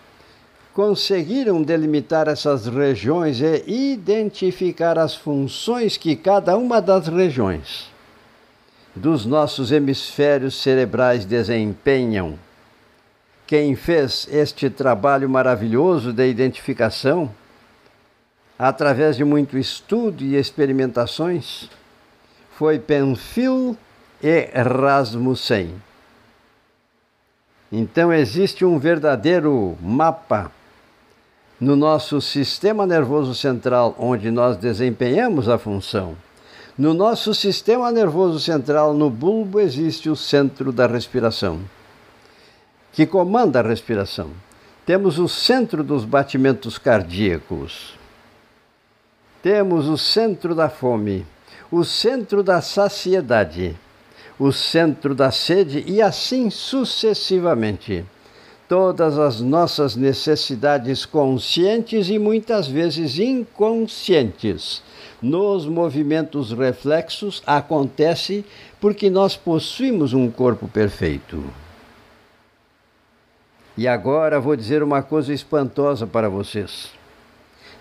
conseguiram 0.74 1.60
delimitar 1.62 2.28
essas 2.28 2.66
regiões 2.66 3.40
e 3.40 3.92
identificar 3.92 4.96
as 4.98 5.14
funções 5.14 5.96
que 5.96 6.14
cada 6.14 6.56
uma 6.56 6.80
das 6.80 7.08
regiões 7.08 7.97
dos 8.98 9.24
nossos 9.24 9.72
hemisférios 9.72 10.60
cerebrais 10.60 11.24
desempenham. 11.24 12.38
Quem 13.46 13.74
fez 13.74 14.28
este 14.30 14.68
trabalho 14.68 15.30
maravilhoso 15.30 16.12
de 16.12 16.28
identificação, 16.28 17.30
através 18.58 19.16
de 19.16 19.24
muito 19.24 19.56
estudo 19.56 20.22
e 20.22 20.34
experimentações, 20.36 21.70
foi 22.56 22.78
Penfield 22.78 23.78
e 24.22 24.50
Rasmussen. 24.52 25.74
Então 27.70 28.12
existe 28.12 28.64
um 28.64 28.78
verdadeiro 28.78 29.78
mapa 29.80 30.50
no 31.60 31.76
nosso 31.76 32.20
sistema 32.20 32.86
nervoso 32.86 33.34
central 33.34 33.94
onde 33.98 34.30
nós 34.30 34.56
desempenhamos 34.56 35.48
a 35.48 35.56
função. 35.58 36.16
No 36.78 36.94
nosso 36.94 37.34
sistema 37.34 37.90
nervoso 37.90 38.38
central, 38.38 38.94
no 38.94 39.10
bulbo, 39.10 39.58
existe 39.58 40.08
o 40.08 40.14
centro 40.14 40.70
da 40.70 40.86
respiração, 40.86 41.60
que 42.92 43.04
comanda 43.04 43.58
a 43.58 43.62
respiração. 43.62 44.30
Temos 44.86 45.18
o 45.18 45.28
centro 45.28 45.82
dos 45.82 46.04
batimentos 46.04 46.78
cardíacos. 46.78 47.98
Temos 49.42 49.88
o 49.88 49.98
centro 49.98 50.54
da 50.54 50.68
fome, 50.68 51.26
o 51.70 51.84
centro 51.84 52.42
da 52.42 52.62
saciedade 52.62 53.76
o 54.38 54.52
centro 54.52 55.14
da 55.14 55.30
sede 55.30 55.82
e 55.86 56.00
assim 56.00 56.48
sucessivamente. 56.48 58.04
Todas 58.68 59.18
as 59.18 59.40
nossas 59.40 59.96
necessidades 59.96 61.06
conscientes 61.06 62.10
e 62.10 62.18
muitas 62.18 62.68
vezes 62.68 63.18
inconscientes 63.18 64.82
nos 65.22 65.66
movimentos 65.66 66.52
reflexos 66.52 67.42
acontece 67.46 68.44
porque 68.78 69.08
nós 69.08 69.36
possuímos 69.36 70.12
um 70.12 70.30
corpo 70.30 70.68
perfeito. 70.68 71.42
E 73.74 73.88
agora 73.88 74.38
vou 74.38 74.54
dizer 74.54 74.82
uma 74.82 75.02
coisa 75.02 75.32
espantosa 75.32 76.06
para 76.06 76.28
vocês. 76.28 76.90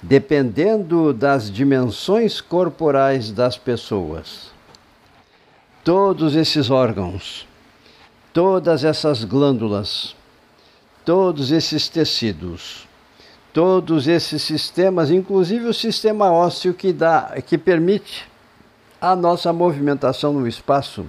Dependendo 0.01 1.11
das 1.11 1.51
dimensões 1.51 2.39
corporais 2.39 3.31
das 3.31 3.57
pessoas, 3.57 4.51
todos 5.83 6.35
esses 6.35 6.69
órgãos, 6.69 7.47
todas 8.31 8.83
essas 8.83 9.23
glândulas, 9.23 10.15
todos 11.07 11.51
esses 11.51 11.87
tecidos, 11.87 12.85
todos 13.53 14.09
esses 14.09 14.41
sistemas, 14.41 15.09
inclusive 15.09 15.65
o 15.65 15.73
sistema 15.73 16.29
ósseo 16.29 16.73
que 16.73 16.91
dá, 16.91 17.33
que 17.47 17.57
permite 17.57 18.29
a 18.99 19.15
nossa 19.15 19.53
movimentação 19.53 20.33
no 20.33 20.45
espaço, 20.45 21.05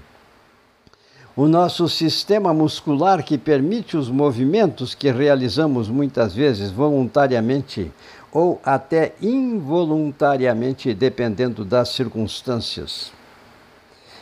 o 1.34 1.48
nosso 1.48 1.88
sistema 1.88 2.54
muscular 2.54 3.24
que 3.24 3.37
permite 3.37 3.96
os 3.96 4.08
movimentos 4.08 4.94
que 4.94 5.11
realizamos 5.11 5.88
muitas 5.88 6.32
vezes 6.32 6.70
voluntariamente 6.70 7.90
ou 8.30 8.61
até 8.64 9.16
involuntariamente, 9.20 10.94
dependendo 10.94 11.64
das 11.64 11.88
circunstâncias. 11.88 13.11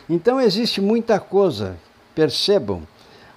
Então 0.09 0.41
existe 0.41 0.81
muita 0.81 1.19
coisa, 1.19 1.77
percebam, 2.15 2.81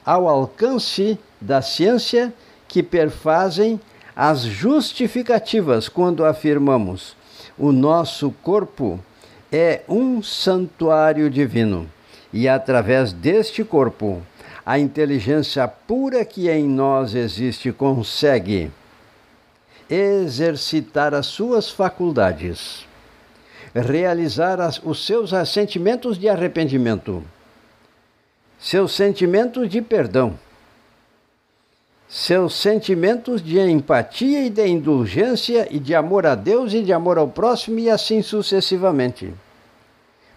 ao 0.02 0.26
alcance 0.26 1.18
da 1.40 1.62
ciência 1.62 2.32
que 2.68 2.82
perfazem 2.82 3.80
as 4.14 4.42
justificativas 4.42 5.88
quando 5.88 6.24
afirmamos 6.24 7.16
o 7.58 7.72
nosso 7.72 8.30
corpo 8.42 9.00
é 9.50 9.82
um 9.88 10.22
santuário 10.22 11.30
divino. 11.30 11.88
E 12.32 12.48
através 12.48 13.12
deste 13.12 13.64
corpo 13.64 14.22
a 14.64 14.78
inteligência 14.78 15.66
pura 15.66 16.24
que 16.24 16.48
em 16.48 16.68
nós 16.68 17.14
existe 17.14 17.72
consegue 17.72 18.70
exercitar 19.88 21.14
as 21.14 21.26
suas 21.26 21.70
faculdades 21.70 22.86
realizar 23.74 24.60
as, 24.60 24.80
os 24.82 25.04
seus 25.04 25.30
sentimentos 25.48 26.18
de 26.18 26.28
arrependimento, 26.28 27.22
seus 28.58 28.92
sentimentos 28.92 29.68
de 29.68 29.80
perdão, 29.80 30.38
seus 32.10 32.54
sentimentos 32.54 33.40
de 33.40 33.60
empatia 33.60 34.44
e 34.44 34.50
de 34.50 34.66
indulgência 34.66 35.68
e 35.70 35.78
de 35.78 35.94
amor 35.94 36.26
a 36.26 36.34
Deus 36.34 36.74
e 36.74 36.82
de 36.82 36.92
amor 36.92 37.16
ao 37.16 37.28
próximo 37.28 37.78
e 37.78 37.88
assim 37.88 38.20
sucessivamente. 38.20 39.32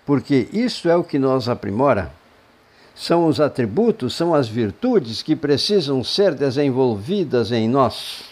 porque 0.05 0.49
isso 0.51 0.89
é 0.89 0.95
o 0.95 1.03
que 1.03 1.17
nos 1.17 1.47
aprimora. 1.47 2.11
São 2.93 3.25
os 3.25 3.39
atributos, 3.39 4.13
são 4.13 4.35
as 4.35 4.47
virtudes 4.47 5.23
que 5.23 5.35
precisam 5.35 6.03
ser 6.03 6.35
desenvolvidas 6.35 7.51
em 7.51 7.67
nós. 7.67 8.25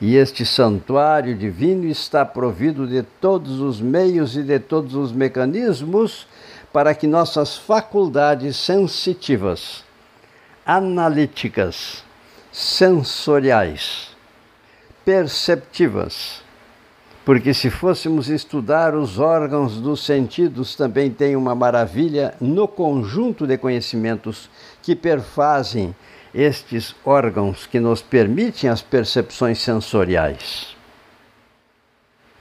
E 0.00 0.16
este 0.16 0.44
santuário 0.44 1.34
divino 1.34 1.86
está 1.86 2.24
provido 2.26 2.86
de 2.86 3.02
todos 3.02 3.60
os 3.60 3.80
meios 3.80 4.36
e 4.36 4.42
de 4.42 4.58
todos 4.58 4.94
os 4.94 5.12
mecanismos 5.12 6.26
para 6.72 6.94
que 6.94 7.06
nossas 7.06 7.56
faculdades 7.56 8.56
sensitivas, 8.56 9.82
analíticas, 10.66 12.04
sensoriais, 12.50 14.08
perceptivas, 15.04 16.42
porque 17.24 17.54
se 17.54 17.70
fôssemos 17.70 18.28
estudar 18.28 18.92
os 18.94 19.20
órgãos 19.20 19.76
dos 19.80 20.04
sentidos, 20.04 20.74
também 20.74 21.10
tem 21.10 21.36
uma 21.36 21.54
maravilha 21.54 22.34
no 22.40 22.66
conjunto 22.66 23.46
de 23.46 23.56
conhecimentos 23.56 24.50
que 24.82 24.96
perfazem 24.96 25.94
estes 26.34 26.96
órgãos 27.04 27.64
que 27.66 27.78
nos 27.78 28.02
permitem 28.02 28.68
as 28.68 28.82
percepções 28.82 29.60
sensoriais. 29.60 30.76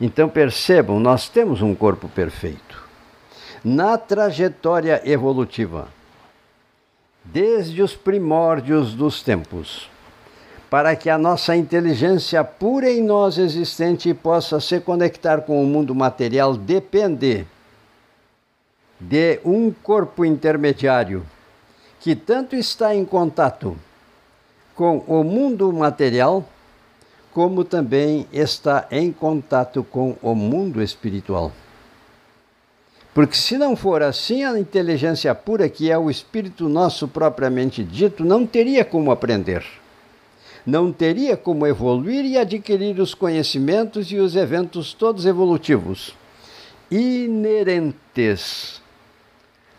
Então 0.02 0.28
percebam, 0.28 1.00
nós 1.00 1.30
temos 1.30 1.62
um 1.62 1.76
corpo 1.76 2.10
perfeito. 2.10 2.84
Na 3.64 3.98
trajetória 3.98 5.02
evolutiva, 5.06 5.88
desde 7.26 7.82
os 7.82 7.96
primórdios 7.96 8.94
dos 8.94 9.22
tempos, 9.22 9.90
para 10.70 10.96
que 10.96 11.10
a 11.10 11.18
nossa 11.18 11.56
inteligência 11.56 12.44
pura 12.44 12.90
em 12.90 13.02
nós 13.02 13.38
existente 13.38 14.14
possa 14.14 14.60
se 14.60 14.80
conectar 14.80 15.42
com 15.42 15.62
o 15.62 15.66
mundo 15.66 15.96
material, 15.96 16.56
depende 16.56 17.46
de 19.00 19.40
um 19.44 19.72
corpo 19.72 20.24
intermediário 20.24 21.26
que 22.00 22.16
tanto 22.16 22.56
está 22.56 22.94
em 22.94 23.04
contato 23.04 23.76
com 24.76 25.00
o 25.08 25.24
mundo 25.24 25.72
material, 25.74 26.48
como 27.34 27.64
também 27.64 28.28
está 28.32 28.88
em 28.92 29.12
contato 29.12 29.84
com 29.84 30.16
o 30.22 30.36
mundo 30.36 30.82
espiritual. 30.82 31.52
Porque 33.16 33.36
se 33.36 33.58
não 33.58 33.76
for 33.76 34.04
assim, 34.04 34.44
a 34.44 34.60
inteligência 34.60 35.34
pura, 35.34 35.68
que 35.68 35.90
é 35.90 35.98
o 35.98 36.12
espírito 36.12 36.70
nosso 36.70 37.08
propriamente 37.08 37.84
dito, 37.84 38.24
não 38.24 38.46
teria 38.46 38.86
como 38.86 39.10
aprender 39.10 39.66
não 40.66 40.92
teria 40.92 41.38
como 41.38 41.68
evoluir 41.68 42.26
e 42.26 42.38
adquirir 42.38 43.00
os 43.00 43.14
conhecimentos 43.14 44.12
e 44.12 44.18
os 44.18 44.36
eventos 44.36 44.94
todos 44.94 45.26
evolutivos, 45.26 46.16
inerentes 46.90 48.82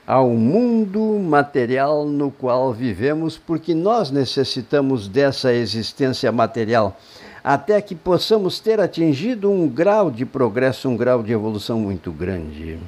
ao 0.07 0.29
mundo 0.31 1.01
material 1.19 2.07
no 2.07 2.31
qual 2.31 2.73
vivemos, 2.73 3.37
porque 3.37 3.75
nós 3.75 4.13
necessitamos 4.13 5.09
dessa 5.09 5.53
existência 5.53 6.31
material 6.31 6.97
até 7.43 7.81
que 7.81 7.95
possamos 7.95 8.61
ter 8.61 8.81
atingido 8.81 9.51
um 9.51 9.69
grau 9.69 10.11
de 10.11 10.25
progresso, 10.25 10.89
um 10.89 10.97
grau 10.97 11.23
de 11.23 11.33
evolução 11.33 11.79
muito 11.79 12.11
grande. 12.11 12.79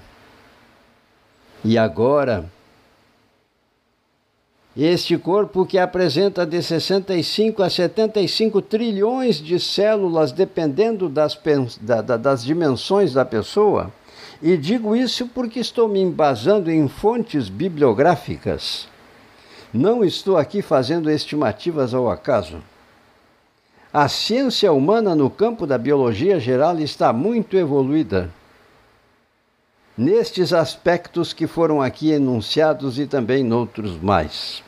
E 1.64 1.76
agora, 1.76 2.48
este 4.76 5.18
corpo 5.18 5.66
que 5.66 5.76
apresenta 5.76 6.46
de 6.46 6.62
65 6.62 7.64
a 7.64 7.68
75 7.68 8.62
trilhões 8.62 9.36
de 9.36 9.58
células, 9.58 10.30
dependendo 10.30 11.08
das, 11.08 11.36
das 12.20 12.44
dimensões 12.44 13.12
da 13.12 13.24
pessoa, 13.24 13.92
e 14.40 14.56
digo 14.56 14.94
isso 14.94 15.26
porque 15.26 15.58
estou 15.58 15.88
me 15.88 16.00
embasando 16.00 16.70
em 16.70 16.86
fontes 16.86 17.48
bibliográficas. 17.48 18.86
Não 19.74 20.04
estou 20.04 20.36
aqui 20.36 20.62
fazendo 20.62 21.10
estimativas 21.10 21.92
ao 21.92 22.08
acaso. 22.08 22.62
A 23.92 24.06
ciência 24.06 24.72
humana 24.72 25.12
no 25.12 25.28
campo 25.28 25.66
da 25.66 25.76
biologia 25.76 26.38
geral 26.38 26.78
está 26.78 27.12
muito 27.12 27.56
evoluída 27.56 28.30
nestes 29.98 30.52
aspectos 30.52 31.32
que 31.32 31.48
foram 31.48 31.82
aqui 31.82 32.12
enunciados 32.12 33.00
e 33.00 33.06
também 33.06 33.42
noutros 33.42 34.00
mais. 34.00 34.62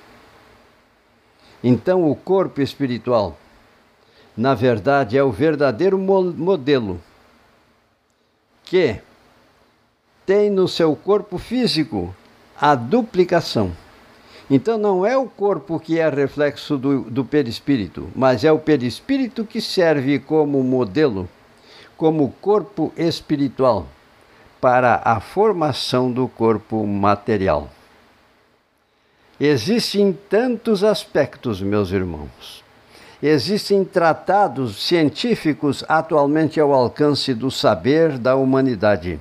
Então, 1.62 2.10
o 2.10 2.16
corpo 2.16 2.60
espiritual, 2.60 3.38
na 4.36 4.54
verdade, 4.56 5.16
é 5.16 5.22
o 5.22 5.30
verdadeiro 5.30 5.96
modelo 5.96 7.00
que 8.64 8.96
tem 10.26 10.50
no 10.50 10.66
seu 10.66 10.96
corpo 10.96 11.38
físico 11.38 12.12
a 12.60 12.74
duplicação. 12.74 13.70
Então, 14.50 14.76
não 14.76 15.06
é 15.06 15.16
o 15.16 15.26
corpo 15.26 15.78
que 15.78 16.00
é 16.00 16.08
reflexo 16.08 16.76
do, 16.76 17.02
do 17.02 17.24
perispírito, 17.24 18.08
mas 18.16 18.42
é 18.42 18.50
o 18.50 18.58
perispírito 18.58 19.44
que 19.44 19.60
serve 19.60 20.18
como 20.18 20.60
modelo, 20.64 21.28
como 21.96 22.34
corpo 22.40 22.92
espiritual 22.96 23.86
para 24.60 25.00
a 25.04 25.20
formação 25.20 26.12
do 26.12 26.28
corpo 26.28 26.86
material. 26.86 27.68
Existem 29.38 30.12
tantos 30.28 30.84
aspectos, 30.84 31.62
meus 31.62 31.90
irmãos. 31.90 32.62
Existem 33.22 33.84
tratados 33.84 34.76
científicos 34.76 35.84
atualmente 35.88 36.58
ao 36.60 36.72
alcance 36.72 37.34
do 37.34 37.50
saber 37.50 38.18
da 38.18 38.36
humanidade 38.36 39.20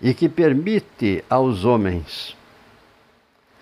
e 0.00 0.14
que 0.14 0.28
permite 0.28 1.24
aos 1.28 1.64
homens 1.64 2.36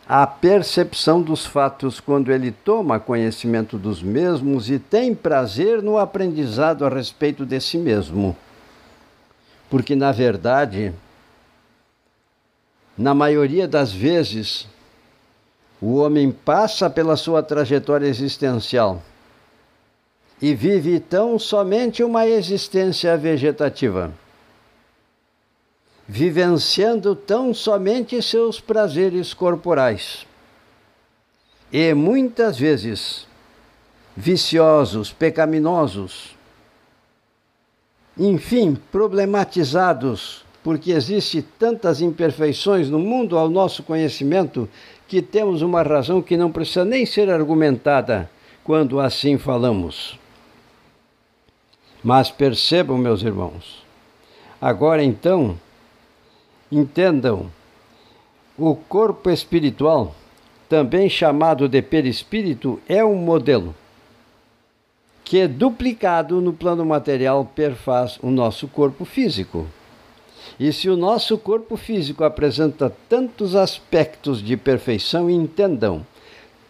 a 0.08 0.26
percepção 0.26 1.20
dos 1.20 1.44
fatos 1.44 2.00
quando 2.00 2.32
ele 2.32 2.50
toma 2.50 2.98
conhecimento 2.98 3.76
dos 3.76 4.02
mesmos 4.02 4.70
e 4.70 4.78
tem 4.78 5.14
prazer 5.14 5.82
no 5.82 5.98
aprendizado 5.98 6.86
a 6.86 6.88
respeito 6.88 7.44
de 7.44 7.60
si 7.60 7.76
mesmo. 7.76 8.34
Porque, 9.70 9.94
na 9.94 10.12
verdade, 10.12 10.92
na 12.96 13.14
maioria 13.14 13.68
das 13.68 13.92
vezes, 13.92 14.66
o 15.80 15.96
homem 15.96 16.32
passa 16.32 16.88
pela 16.88 17.16
sua 17.16 17.42
trajetória 17.42 18.06
existencial 18.06 19.02
e 20.40 20.54
vive 20.54 20.98
tão 21.00 21.38
somente 21.38 22.02
uma 22.02 22.26
existência 22.26 23.16
vegetativa, 23.16 24.12
vivenciando 26.06 27.14
tão 27.14 27.52
somente 27.52 28.20
seus 28.22 28.60
prazeres 28.60 29.34
corporais. 29.34 30.26
E 31.72 31.92
muitas 31.92 32.58
vezes 32.58 33.26
viciosos, 34.16 35.12
pecaminosos, 35.12 36.37
enfim, 38.18 38.76
problematizados, 38.90 40.44
porque 40.62 40.90
existe 40.90 41.40
tantas 41.40 42.00
imperfeições 42.00 42.90
no 42.90 42.98
mundo 42.98 43.38
ao 43.38 43.48
nosso 43.48 43.82
conhecimento 43.82 44.68
que 45.06 45.22
temos 45.22 45.62
uma 45.62 45.82
razão 45.82 46.20
que 46.20 46.36
não 46.36 46.50
precisa 46.50 46.84
nem 46.84 47.06
ser 47.06 47.30
argumentada 47.30 48.28
quando 48.64 48.98
assim 49.00 49.38
falamos. 49.38 50.18
Mas 52.02 52.30
percebam, 52.30 52.98
meus 52.98 53.22
irmãos, 53.22 53.84
agora 54.60 55.02
então, 55.02 55.58
entendam, 56.70 57.50
o 58.56 58.74
corpo 58.74 59.30
espiritual, 59.30 60.14
também 60.68 61.08
chamado 61.08 61.68
de 61.68 61.80
perispírito, 61.80 62.80
é 62.88 63.04
um 63.04 63.14
modelo 63.14 63.74
que, 65.28 65.46
duplicado 65.46 66.40
no 66.40 66.54
plano 66.54 66.86
material, 66.86 67.44
perfaz 67.54 68.18
o 68.22 68.30
nosso 68.30 68.66
corpo 68.66 69.04
físico. 69.04 69.66
E 70.58 70.72
se 70.72 70.88
o 70.88 70.96
nosso 70.96 71.36
corpo 71.36 71.76
físico 71.76 72.24
apresenta 72.24 72.90
tantos 73.10 73.54
aspectos 73.54 74.42
de 74.42 74.56
perfeição, 74.56 75.28
entendam, 75.28 76.00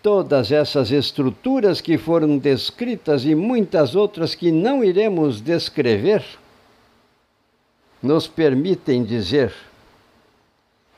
todas 0.03 0.51
essas 0.51 0.91
estruturas 0.91 1.81
que 1.81 1.97
foram 1.97 2.37
descritas 2.37 3.25
e 3.25 3.33
muitas 3.33 3.95
outras 3.95 4.35
que 4.35 4.51
não 4.51 4.83
iremos 4.83 5.41
descrever, 5.41 6.25
nos 8.03 8.27
permitem 8.27 9.05
dizer 9.05 9.55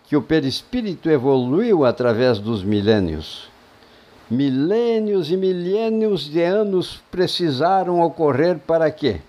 que 0.09 0.17
o 0.17 0.23
perispírito 0.23 1.11
evoluiu 1.11 1.85
através 1.85 2.39
dos 2.39 2.65
milênios. 2.65 3.50
Milênios 4.31 5.31
e 5.31 5.37
milênios 5.37 6.31
de 6.31 6.41
anos 6.43 7.03
precisaram 7.11 8.01
ocorrer 8.01 8.59
para 8.59 8.91
quê? 8.91 9.21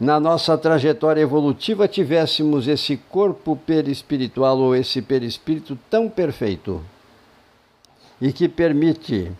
na 0.00 0.18
nossa 0.18 0.56
trajetória 0.56 1.20
evolutiva 1.20 1.86
tivéssemos 1.86 2.66
esse 2.66 2.96
corpo 2.96 3.54
perispiritual 3.54 4.58
ou 4.58 4.74
esse 4.74 5.02
perispírito 5.02 5.78
tão 5.90 6.08
perfeito 6.08 6.80
e 8.18 8.32
que 8.32 8.48
permite 8.48 9.30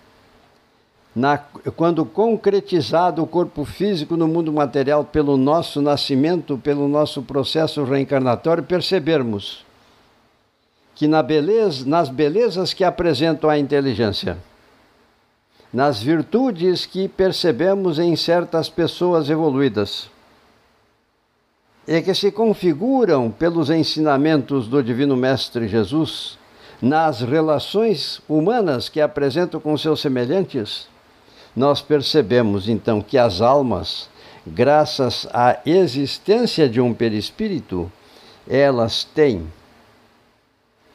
na, 1.17 1.39
quando 1.77 2.05
concretizado 2.05 3.23
o 3.23 3.27
corpo 3.27 3.65
físico 3.65 4.19
no 4.19 4.29
mundo 4.29 4.53
material 4.53 5.03
pelo 5.03 5.39
nosso 5.39 5.81
nascimento, 5.81 6.59
pelo 6.59 6.87
nosso 6.87 7.23
processo 7.23 7.83
reencarnatório, 7.83 8.63
percebermos 8.63 9.65
que 11.01 11.09
na 11.09 11.23
beleza, 11.23 11.87
nas 11.87 12.11
belezas 12.11 12.75
que 12.75 12.85
apresentam 12.85 13.49
a 13.49 13.59
inteligência, 13.59 14.37
nas 15.73 16.03
virtudes 16.03 16.85
que 16.85 17.09
percebemos 17.09 17.99
em 17.99 18.15
certas 18.15 18.69
pessoas 18.69 19.31
evoluídas, 19.31 20.11
e 21.89 22.03
que 22.03 22.13
se 22.13 22.31
configuram 22.31 23.31
pelos 23.31 23.71
ensinamentos 23.71 24.69
do 24.69 24.83
Divino 24.83 25.17
Mestre 25.17 25.67
Jesus, 25.67 26.39
nas 26.83 27.23
relações 27.23 28.21
humanas 28.29 28.91
que 28.91 29.01
apresentam 29.01 29.59
com 29.59 29.79
seus 29.79 30.03
semelhantes, 30.03 30.87
nós 31.57 31.81
percebemos 31.81 32.69
então 32.69 33.01
que 33.01 33.17
as 33.17 33.41
almas, 33.41 34.07
graças 34.47 35.27
à 35.33 35.61
existência 35.65 36.69
de 36.69 36.79
um 36.79 36.93
perispírito, 36.93 37.91
elas 38.47 39.03
têm 39.03 39.49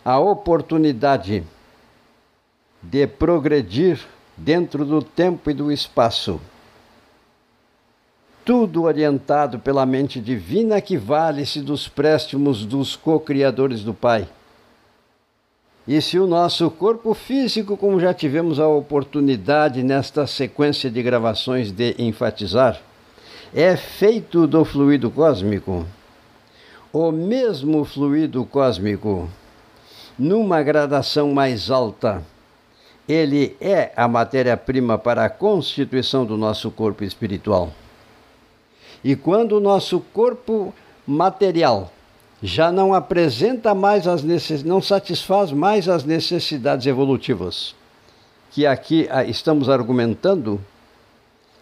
a 0.06 0.20
oportunidade 0.20 1.44
de 2.80 3.08
progredir 3.08 4.00
dentro 4.38 4.86
do 4.86 5.02
tempo 5.02 5.50
e 5.50 5.54
do 5.54 5.72
espaço. 5.72 6.40
Tudo 8.46 8.84
orientado 8.84 9.58
pela 9.58 9.84
mente 9.84 10.22
divina 10.22 10.80
que 10.80 10.96
vale-se 10.96 11.60
dos 11.60 11.88
préstimos 11.88 12.64
dos 12.64 12.96
co-criadores 12.96 13.84
do 13.84 13.96
Pai. 13.96 14.30
E 15.88 16.00
se 16.00 16.20
o 16.20 16.28
nosso 16.28 16.70
corpo 16.70 17.16
físico, 17.16 17.76
como 17.76 18.00
já 18.00 18.14
tivemos 18.14 18.60
a 18.60 18.68
oportunidade 18.68 19.82
nesta 19.82 20.28
sequência 20.28 20.92
de 20.92 21.02
gravações 21.02 21.72
de 21.72 21.96
enfatizar, 21.98 22.80
é 23.52 23.76
feito 23.76 24.46
do 24.46 24.64
fluido 24.64 25.10
cósmico, 25.10 25.84
o 26.94 27.12
mesmo 27.12 27.84
fluido 27.84 28.46
cósmico, 28.46 29.28
numa 30.18 30.62
gradação 30.64 31.34
mais 31.34 31.70
alta, 31.70 32.24
ele 33.08 33.56
é 33.60 33.92
a 33.96 34.08
matéria-prima 34.08 34.98
para 34.98 35.26
a 35.26 35.30
constituição 35.30 36.26
do 36.26 36.38
nosso 36.38 36.72
corpo 36.72 37.04
espiritual. 37.04 37.72
E 39.04 39.16
quando 39.16 39.54
o 39.54 39.60
nosso 39.60 40.00
corpo 40.00 40.74
material 41.06 41.92
já 42.42 42.72
não 42.72 42.94
apresenta 42.94 43.76
mais 43.76 44.08
as 44.08 44.24
necess... 44.24 44.64
não 44.64 44.82
satisfaz 44.82 45.52
mais 45.52 45.88
as 45.88 46.04
necessidades 46.04 46.86
evolutivas 46.88 47.76
que 48.56 48.66
aqui 48.66 49.06
ah, 49.12 49.26
estamos 49.26 49.68
argumentando, 49.68 50.62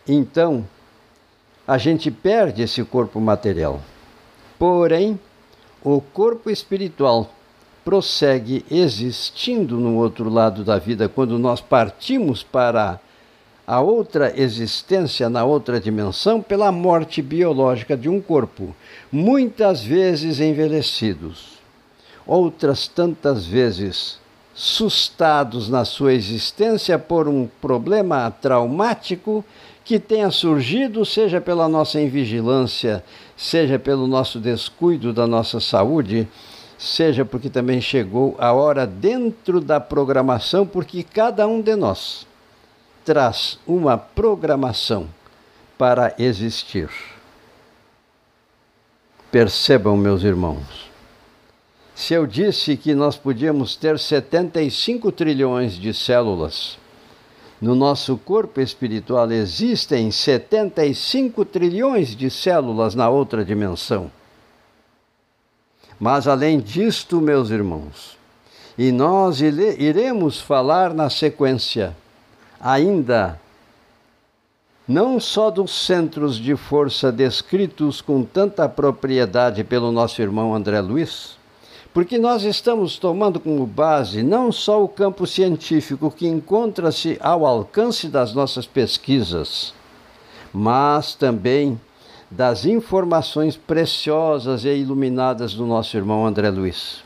então 0.07 0.63
a 1.67 1.77
gente 1.79 2.11
perde 2.11 2.61
esse 2.61 2.83
corpo 2.83 3.19
material. 3.19 3.81
Porém, 4.59 5.19
o 5.83 5.99
corpo 5.99 6.51
espiritual 6.51 7.31
prossegue 7.84 8.65
existindo 8.69 9.78
no 9.78 9.98
outro 9.98 10.30
lado 10.30 10.63
da 10.63 10.78
vida 10.78 11.10
quando 11.10 11.38
nós 11.38 11.62
partimos 11.62 12.43
para 12.43 13.00
a 13.65 13.80
outra 13.80 14.34
existência 14.39 15.30
na 15.30 15.46
outra 15.46 15.80
dimensão 15.80 16.41
pela 16.41 16.72
morte 16.72 17.22
biológica 17.22 17.96
de 17.96 18.10
um 18.10 18.19
corpo, 18.19 18.76
muitas 19.12 19.82
vezes 19.82 20.39
envelhecidos, 20.39 21.60
outras 22.26 22.88
tantas 22.88 23.46
vezes 23.46 24.19
sustados 24.54 25.69
na 25.69 25.84
sua 25.84 26.13
existência 26.13 27.00
por 27.00 27.28
um 27.28 27.48
problema 27.62 28.30
traumático 28.30 29.43
que 29.84 30.00
tenha 30.00 30.30
surgido, 30.30 31.06
seja 31.06 31.41
pela 31.41 31.67
nossa 31.67 32.00
invigilância, 32.00 33.04
seja 33.36 33.80
pelo 33.80 34.08
nosso 34.08 34.39
descuido 34.39 35.12
da 35.12 35.26
nossa 35.26 35.60
saúde, 35.60 36.28
seja 36.84 37.24
porque 37.24 37.50
também 37.50 37.80
chegou 37.80 38.36
a 38.38 38.52
hora 38.52 38.86
dentro 38.86 39.62
da 39.62 39.80
programação, 39.80 40.67
porque 40.67 41.02
cada 41.02 41.48
um 41.48 41.62
de 41.62 41.78
nós 41.78 42.28
traz 43.06 43.58
uma 43.65 43.98
programação 43.98 45.08
para 45.78 46.13
existir. 46.19 46.89
Percebam, 49.32 49.96
meus 49.96 50.24
irmãos, 50.24 50.91
se 51.96 52.13
eu 52.13 52.28
disse 52.28 52.76
que 52.76 52.93
nós 52.93 53.15
podíamos 53.15 53.78
ter 53.78 53.98
75 53.98 55.10
trilhões 55.13 55.76
de 55.76 55.93
células, 55.93 56.78
no 57.62 57.76
nosso 57.76 58.17
corpo 58.17 58.60
espiritual 58.60 59.32
existem 59.32 60.12
75 60.12 61.46
trilhões 61.46 62.13
de 62.13 62.30
células 62.30 62.93
na 62.93 63.10
outra 63.10 63.46
dimensão. 63.46 64.12
Mas 65.99 66.27
além 66.27 66.60
disto, 66.60 67.21
meus 67.21 67.49
irmãos, 67.49 68.17
e 68.77 68.91
nós 68.91 69.39
iremos 69.41 70.41
falar 70.41 70.93
na 70.93 71.10
sequência 71.10 71.95
ainda 72.60 73.39
não 74.88 75.19
só 75.19 75.49
dos 75.49 75.71
centros 75.71 76.38
de 76.38 76.56
força 76.56 77.12
descritos 77.12 78.01
com 78.01 78.23
tanta 78.23 78.67
propriedade 78.67 79.63
pelo 79.63 79.91
nosso 79.91 80.21
irmão 80.21 80.53
André 80.53 80.82
Luiz, 80.82 81.38
porque 81.93 82.17
nós 82.17 82.43
estamos 82.43 82.97
tomando 82.97 83.39
como 83.39 83.65
base 83.65 84.23
não 84.23 84.51
só 84.51 84.84
o 84.84 84.89
campo 84.89 85.27
científico 85.27 86.12
que 86.12 86.27
encontra-se 86.27 87.17
ao 87.21 87.45
alcance 87.45 88.08
das 88.08 88.34
nossas 88.34 88.65
pesquisas, 88.65 89.73
mas 90.51 91.15
também 91.15 91.79
das 92.36 92.65
informações 92.65 93.56
preciosas 93.56 94.65
e 94.65 94.69
iluminadas 94.69 95.54
do 95.54 95.67
nosso 95.67 95.96
irmão 95.96 96.26
André 96.26 96.50
Luiz. 96.50 97.04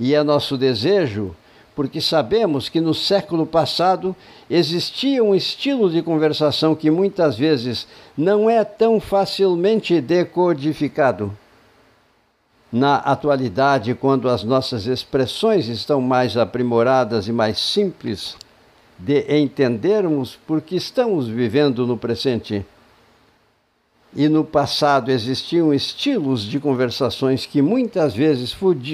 E 0.00 0.14
é 0.14 0.22
nosso 0.22 0.56
desejo 0.56 1.36
porque 1.74 2.00
sabemos 2.00 2.70
que 2.70 2.80
no 2.80 2.94
século 2.94 3.44
passado 3.44 4.16
existia 4.48 5.22
um 5.22 5.34
estilo 5.34 5.90
de 5.90 6.00
conversação 6.00 6.74
que 6.74 6.90
muitas 6.90 7.36
vezes 7.36 7.86
não 8.16 8.48
é 8.48 8.64
tão 8.64 8.98
facilmente 8.98 10.00
decodificado. 10.00 11.36
Na 12.72 12.96
atualidade, 12.96 13.94
quando 13.94 14.30
as 14.30 14.42
nossas 14.42 14.86
expressões 14.86 15.68
estão 15.68 16.00
mais 16.00 16.38
aprimoradas 16.38 17.28
e 17.28 17.32
mais 17.32 17.58
simples 17.58 18.34
de 18.98 19.38
entendermos 19.38 20.38
porque 20.46 20.74
estamos 20.74 21.28
vivendo 21.28 21.86
no 21.86 21.98
presente. 21.98 22.64
E 24.16 24.30
no 24.30 24.42
passado 24.42 25.10
existiam 25.10 25.74
estilos 25.74 26.42
de 26.42 26.58
conversações 26.58 27.44
que 27.44 27.60
muitas 27.60 28.14
vezes 28.14 28.50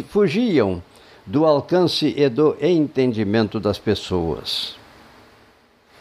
fugiam 0.08 0.82
do 1.24 1.46
alcance 1.46 2.12
e 2.16 2.28
do 2.28 2.56
entendimento 2.60 3.60
das 3.60 3.78
pessoas. 3.78 4.74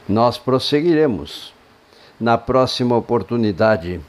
Nós 0.10 0.40
prosseguiremos 0.40 1.54
na 2.20 2.36
próxima 2.36 2.98
oportunidade. 2.98 4.02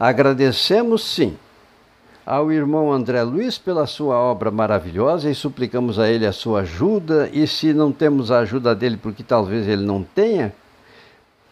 Agradecemos, 0.00 1.04
sim, 1.04 1.38
ao 2.26 2.50
irmão 2.50 2.92
André 2.92 3.22
Luiz 3.22 3.56
pela 3.56 3.86
sua 3.86 4.18
obra 4.18 4.50
maravilhosa 4.50 5.30
e 5.30 5.34
suplicamos 5.34 5.96
a 5.96 6.10
ele 6.10 6.26
a 6.26 6.32
sua 6.32 6.62
ajuda. 6.62 7.30
E 7.32 7.46
se 7.46 7.72
não 7.72 7.92
temos 7.92 8.32
a 8.32 8.40
ajuda 8.40 8.74
dele, 8.74 8.96
porque 8.96 9.22
talvez 9.22 9.68
ele 9.68 9.84
não 9.84 10.02
tenha 10.02 10.52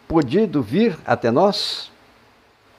podido 0.09 0.61
vir 0.61 0.99
até 1.07 1.31
nós, 1.31 1.91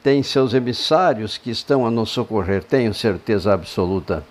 tem 0.03 0.23
seus 0.23 0.53
emissários 0.53 1.37
que 1.37 1.49
estão 1.49 1.85
a 1.85 1.91
nos 1.91 2.09
socorrer, 2.09 2.63
tenho 2.63 2.93
certeza 2.93 3.53
absoluta. 3.53 4.23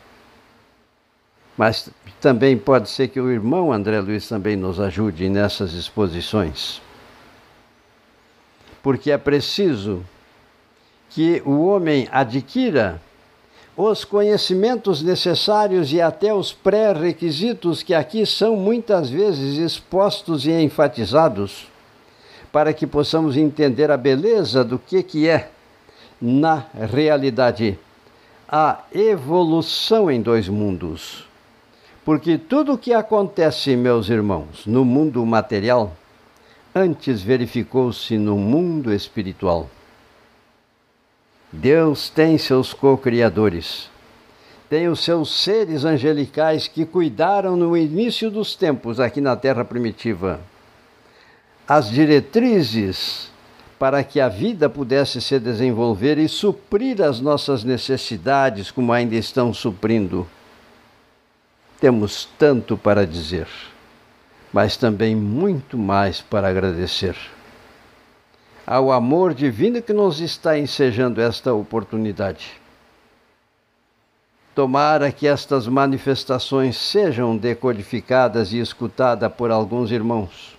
Mas 1.56 1.88
também 2.20 2.56
pode 2.56 2.88
ser 2.90 3.08
que 3.08 3.20
o 3.20 3.30
irmão 3.30 3.72
André 3.72 4.00
Luiz 4.00 4.28
também 4.28 4.56
nos 4.56 4.78
ajude 4.78 5.28
nessas 5.28 5.72
exposições. 5.72 6.80
Porque 8.82 9.10
é 9.10 9.18
preciso 9.18 10.04
que 11.10 11.42
o 11.46 11.64
homem 11.64 12.08
adquira 12.12 13.00
os 13.76 14.04
conhecimentos 14.04 15.02
necessários 15.02 15.92
e 15.92 16.00
até 16.00 16.32
os 16.32 16.52
pré-requisitos 16.52 17.82
que 17.82 17.92
aqui 17.92 18.24
são 18.24 18.56
muitas 18.56 19.10
vezes 19.10 19.58
expostos 19.58 20.46
e 20.46 20.52
enfatizados, 20.52 21.68
para 22.50 22.72
que 22.72 22.86
possamos 22.86 23.36
entender 23.36 23.90
a 23.90 23.96
beleza 23.96 24.64
do 24.64 24.78
que, 24.78 25.02
que 25.02 25.28
é, 25.28 25.50
na 26.20 26.66
realidade, 26.92 27.78
a 28.48 28.80
evolução 28.92 30.10
em 30.10 30.20
dois 30.20 30.48
mundos 30.48 31.26
porque 32.06 32.38
tudo 32.38 32.74
o 32.74 32.78
que 32.78 32.92
acontece, 32.92 33.74
meus 33.74 34.08
irmãos, 34.08 34.64
no 34.64 34.84
mundo 34.84 35.26
material, 35.26 35.92
antes 36.72 37.20
verificou-se 37.20 38.16
no 38.16 38.36
mundo 38.36 38.94
espiritual. 38.94 39.68
Deus 41.50 42.08
tem 42.08 42.38
seus 42.38 42.72
co-criadores, 42.72 43.90
tem 44.70 44.86
os 44.86 45.00
seus 45.00 45.42
seres 45.42 45.84
angelicais 45.84 46.68
que 46.68 46.86
cuidaram 46.86 47.56
no 47.56 47.76
início 47.76 48.30
dos 48.30 48.54
tempos 48.54 49.00
aqui 49.00 49.20
na 49.20 49.34
terra 49.34 49.64
primitiva. 49.64 50.38
as 51.66 51.90
diretrizes 51.90 53.32
para 53.78 54.02
que 54.02 54.20
a 54.20 54.28
vida 54.28 54.68
pudesse 54.68 55.20
se 55.20 55.38
desenvolver 55.38 56.18
e 56.18 56.28
suprir 56.28 57.02
as 57.02 57.20
nossas 57.20 57.62
necessidades 57.62 58.70
como 58.70 58.92
ainda 58.92 59.14
estão 59.14 59.52
suprindo. 59.52 60.26
Temos 61.78 62.26
tanto 62.38 62.76
para 62.76 63.06
dizer, 63.06 63.46
mas 64.52 64.76
também 64.76 65.14
muito 65.14 65.76
mais 65.76 66.22
para 66.22 66.48
agradecer. 66.48 67.16
Ao 68.66 68.90
amor 68.90 69.34
divino 69.34 69.82
que 69.82 69.92
nos 69.92 70.20
está 70.20 70.58
ensejando 70.58 71.20
esta 71.20 71.52
oportunidade. 71.52 72.60
Tomara 74.54 75.12
que 75.12 75.28
estas 75.28 75.68
manifestações 75.68 76.78
sejam 76.78 77.36
decodificadas 77.36 78.54
e 78.54 78.58
escutadas 78.58 79.30
por 79.34 79.50
alguns 79.50 79.90
irmãos, 79.90 80.55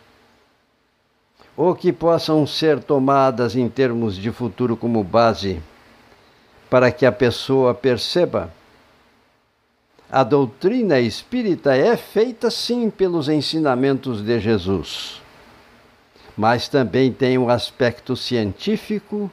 ou 1.57 1.73
que 1.73 1.91
possam 1.91 2.45
ser 2.45 2.83
tomadas 2.83 3.55
em 3.55 3.67
termos 3.67 4.15
de 4.15 4.31
futuro 4.31 4.77
como 4.77 5.03
base, 5.03 5.59
para 6.69 6.91
que 6.91 7.03
a 7.03 7.11
pessoa 7.11 7.73
perceba? 7.73 8.53
A 10.09 10.23
doutrina 10.23 10.99
espírita 10.99 11.75
é 11.75 11.97
feita 11.97 12.51
sim 12.51 12.91
pelos 12.91 13.27
ensinamentos 13.27 14.21
de 14.21 14.39
Jesus, 14.39 15.19
mas 16.37 16.69
também 16.69 17.11
tem 17.11 17.39
um 17.39 17.49
aspecto 17.49 18.15
científico 18.15 19.29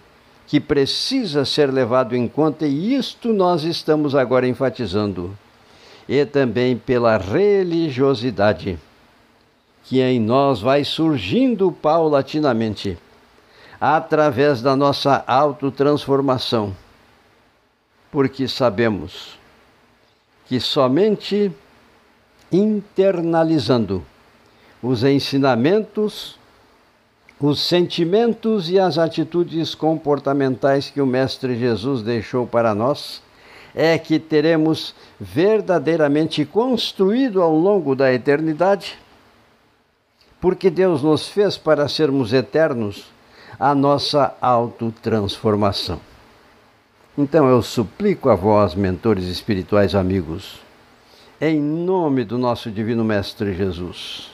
que 0.46 0.58
precisa 0.58 1.44
ser 1.44 1.70
levado 1.70 2.16
em 2.16 2.26
conta, 2.26 2.66
e 2.66 2.94
isto 2.94 3.32
nós 3.34 3.64
estamos 3.64 4.14
agora 4.14 4.48
enfatizando, 4.48 5.37
e 6.08 6.24
também 6.24 6.76
pela 6.76 7.18
religiosidade, 7.18 8.78
que 9.84 10.00
em 10.00 10.18
nós 10.18 10.60
vai 10.60 10.82
surgindo 10.84 11.70
paulatinamente, 11.70 12.98
através 13.80 14.62
da 14.62 14.74
nossa 14.74 15.22
autotransformação, 15.26 16.74
porque 18.10 18.48
sabemos 18.48 19.38
que 20.46 20.58
somente 20.58 21.52
internalizando 22.50 24.02
os 24.82 25.02
ensinamentos, 25.02 26.38
os 27.40 27.60
sentimentos 27.60 28.70
e 28.70 28.78
as 28.78 28.96
atitudes 28.96 29.74
comportamentais 29.74 30.88
que 30.88 31.00
o 31.00 31.06
Mestre 31.06 31.58
Jesus 31.58 32.02
deixou 32.02 32.46
para 32.46 32.74
nós, 32.74 33.22
é 33.74 33.98
que 33.98 34.18
teremos 34.18 34.94
verdadeiramente 35.18 36.44
construído 36.44 37.42
ao 37.42 37.54
longo 37.54 37.96
da 37.96 38.12
eternidade, 38.12 38.96
porque 40.44 40.68
Deus 40.68 41.02
nos 41.02 41.26
fez 41.26 41.57
para 41.57 41.88
sermos 41.88 42.35
eternos, 42.35 43.07
a 43.59 43.74
nossa 43.74 44.37
autotransformação. 44.42 45.98
Então 47.16 47.48
eu 47.48 47.62
suplico 47.62 48.28
a 48.28 48.35
vós, 48.35 48.74
mentores 48.74 49.24
espirituais 49.24 49.94
amigos, 49.94 50.61
em 51.40 51.59
nome 51.59 52.24
do 52.24 52.37
nosso 52.37 52.70
Divino 52.70 53.02
Mestre 53.02 53.54
Jesus, 53.54 54.33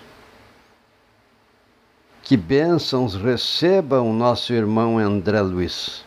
que 2.24 2.36
bênçãos 2.36 3.14
receba 3.14 4.00
o 4.00 4.12
nosso 4.12 4.52
irmão 4.52 4.98
André 4.98 5.40
Luiz, 5.40 6.04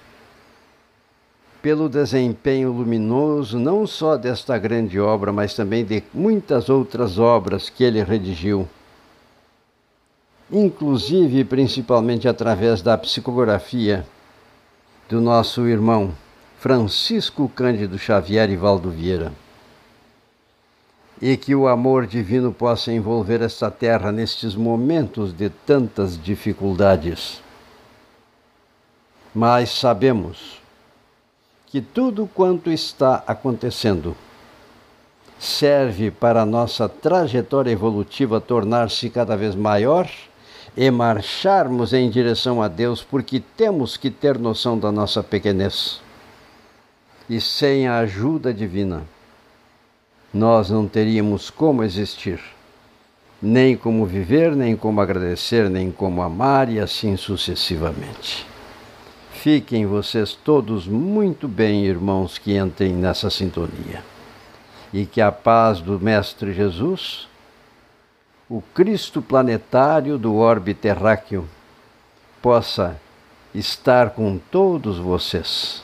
pelo 1.62 1.88
desempenho 1.88 2.74
luminoso 2.74 3.58
não 3.58 3.88
só 3.88 4.18
desta 4.18 4.58
grande 4.58 5.00
obra, 5.00 5.32
mas 5.32 5.56
também 5.56 5.86
de 5.86 6.04
muitas 6.14 6.68
outras 6.68 7.18
obras 7.18 7.70
que 7.70 7.86
ele 7.86 8.04
redigiu, 8.04 8.68
inclusive 10.54 11.40
e 11.40 11.44
principalmente 11.44 12.28
através 12.28 12.84
da 12.84 12.96
psicografia 12.96 14.06
do 15.10 15.20
nosso 15.20 15.68
irmão 15.68 16.14
Francisco 16.60 17.50
Cândido 17.50 17.98
Xavier 17.98 18.52
e 18.52 18.56
Valdo 18.56 18.92
Vieira. 18.92 19.34
E 21.20 21.36
que 21.36 21.56
o 21.56 21.68
amor 21.68 22.06
divino 22.06 22.54
possa 22.54 22.92
envolver 22.92 23.42
esta 23.42 23.72
terra 23.72 24.12
nestes 24.12 24.56
momentos 24.56 25.34
de 25.34 25.50
tantas 25.50 26.22
dificuldades. 26.22 27.42
Mas 29.34 29.72
sabemos 29.72 30.62
que 31.66 31.82
tudo 31.82 32.30
quanto 32.32 32.70
está 32.70 33.24
acontecendo 33.26 34.16
serve 35.40 36.12
para 36.12 36.44
a 36.44 36.46
nossa 36.46 36.88
trajetória 36.88 37.72
evolutiva 37.72 38.40
tornar-se 38.40 39.10
cada 39.10 39.36
vez 39.36 39.56
maior 39.56 40.08
e 40.76 40.90
marcharmos 40.90 41.94
em 41.94 42.10
direção 42.10 42.62
a 42.62 42.68
Deus, 42.68 43.04
porque 43.04 43.40
temos 43.40 43.96
que 43.98 44.10
ter 44.10 44.38
noção 44.40 44.78
da 44.78 44.92
nossa 44.92 45.22
pequenez 45.22 46.02
e 47.30 47.40
sem 47.40 47.88
a 47.88 48.00
ajuda 48.00 48.54
divina, 48.54 49.04
nós 50.34 50.70
não 50.70 50.88
teríamos 50.88 51.50
como 51.50 51.84
existir, 51.84 52.40
nem 53.42 53.78
como 53.78 54.06
viver, 54.06 54.56
nem 54.56 54.76
como 54.76 55.00
agradecer, 55.00 55.70
nem 55.70 55.92
como 55.92 56.22
amar 56.22 56.70
e 56.70 56.80
assim 56.80 57.16
sucessivamente. 57.16 58.46
Fiquem 59.32 59.86
vocês 59.86 60.34
todos 60.34 60.88
muito 60.88 61.48
bem, 61.48 61.86
irmãos, 61.86 62.38
que 62.38 62.58
entrem 62.58 62.94
nessa 62.94 63.30
sintonia. 63.30 64.04
E 64.94 65.06
que 65.06 65.20
a 65.20 65.32
paz 65.32 65.82
do 65.82 66.00
Mestre 66.00 66.54
Jesus, 66.54 67.28
o 68.54 68.62
Cristo 68.74 69.20
planetário 69.20 70.18
do 70.18 70.36
orbe 70.36 70.76
terráqueo, 70.76 71.50
possa 72.40 73.00
estar 73.56 74.12
com 74.12 74.38
todos 74.38 75.00
vocês 75.00 75.84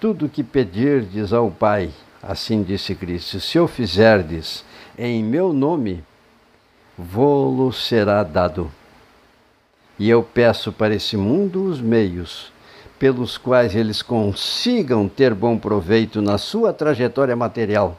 tudo 0.00 0.28
que 0.28 0.44
pedirdes 0.44 1.32
ao 1.32 1.50
Pai, 1.50 1.90
assim 2.22 2.62
disse 2.62 2.94
Cristo, 2.94 3.40
se 3.40 3.58
o 3.58 3.66
fizerdes 3.66 4.64
em 4.96 5.24
meu 5.24 5.52
nome, 5.52 6.04
vô-lo 6.96 7.72
será 7.72 8.22
dado. 8.22 8.70
E 9.98 10.08
eu 10.08 10.22
peço 10.22 10.70
para 10.70 10.94
esse 10.94 11.16
mundo 11.16 11.64
os 11.64 11.80
meios 11.80 12.52
pelos 13.00 13.36
quais 13.36 13.74
eles 13.74 14.00
consigam 14.00 15.08
ter 15.08 15.34
bom 15.34 15.58
proveito 15.58 16.22
na 16.22 16.38
sua 16.38 16.72
trajetória 16.72 17.34
material, 17.34 17.98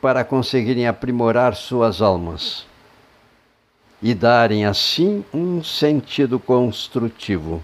para 0.00 0.24
conseguirem 0.24 0.86
aprimorar 0.86 1.54
suas 1.54 2.00
almas 2.00 2.66
e 4.02 4.14
darem 4.14 4.64
assim 4.64 5.24
um 5.32 5.62
sentido 5.62 6.38
construtivo 6.38 7.62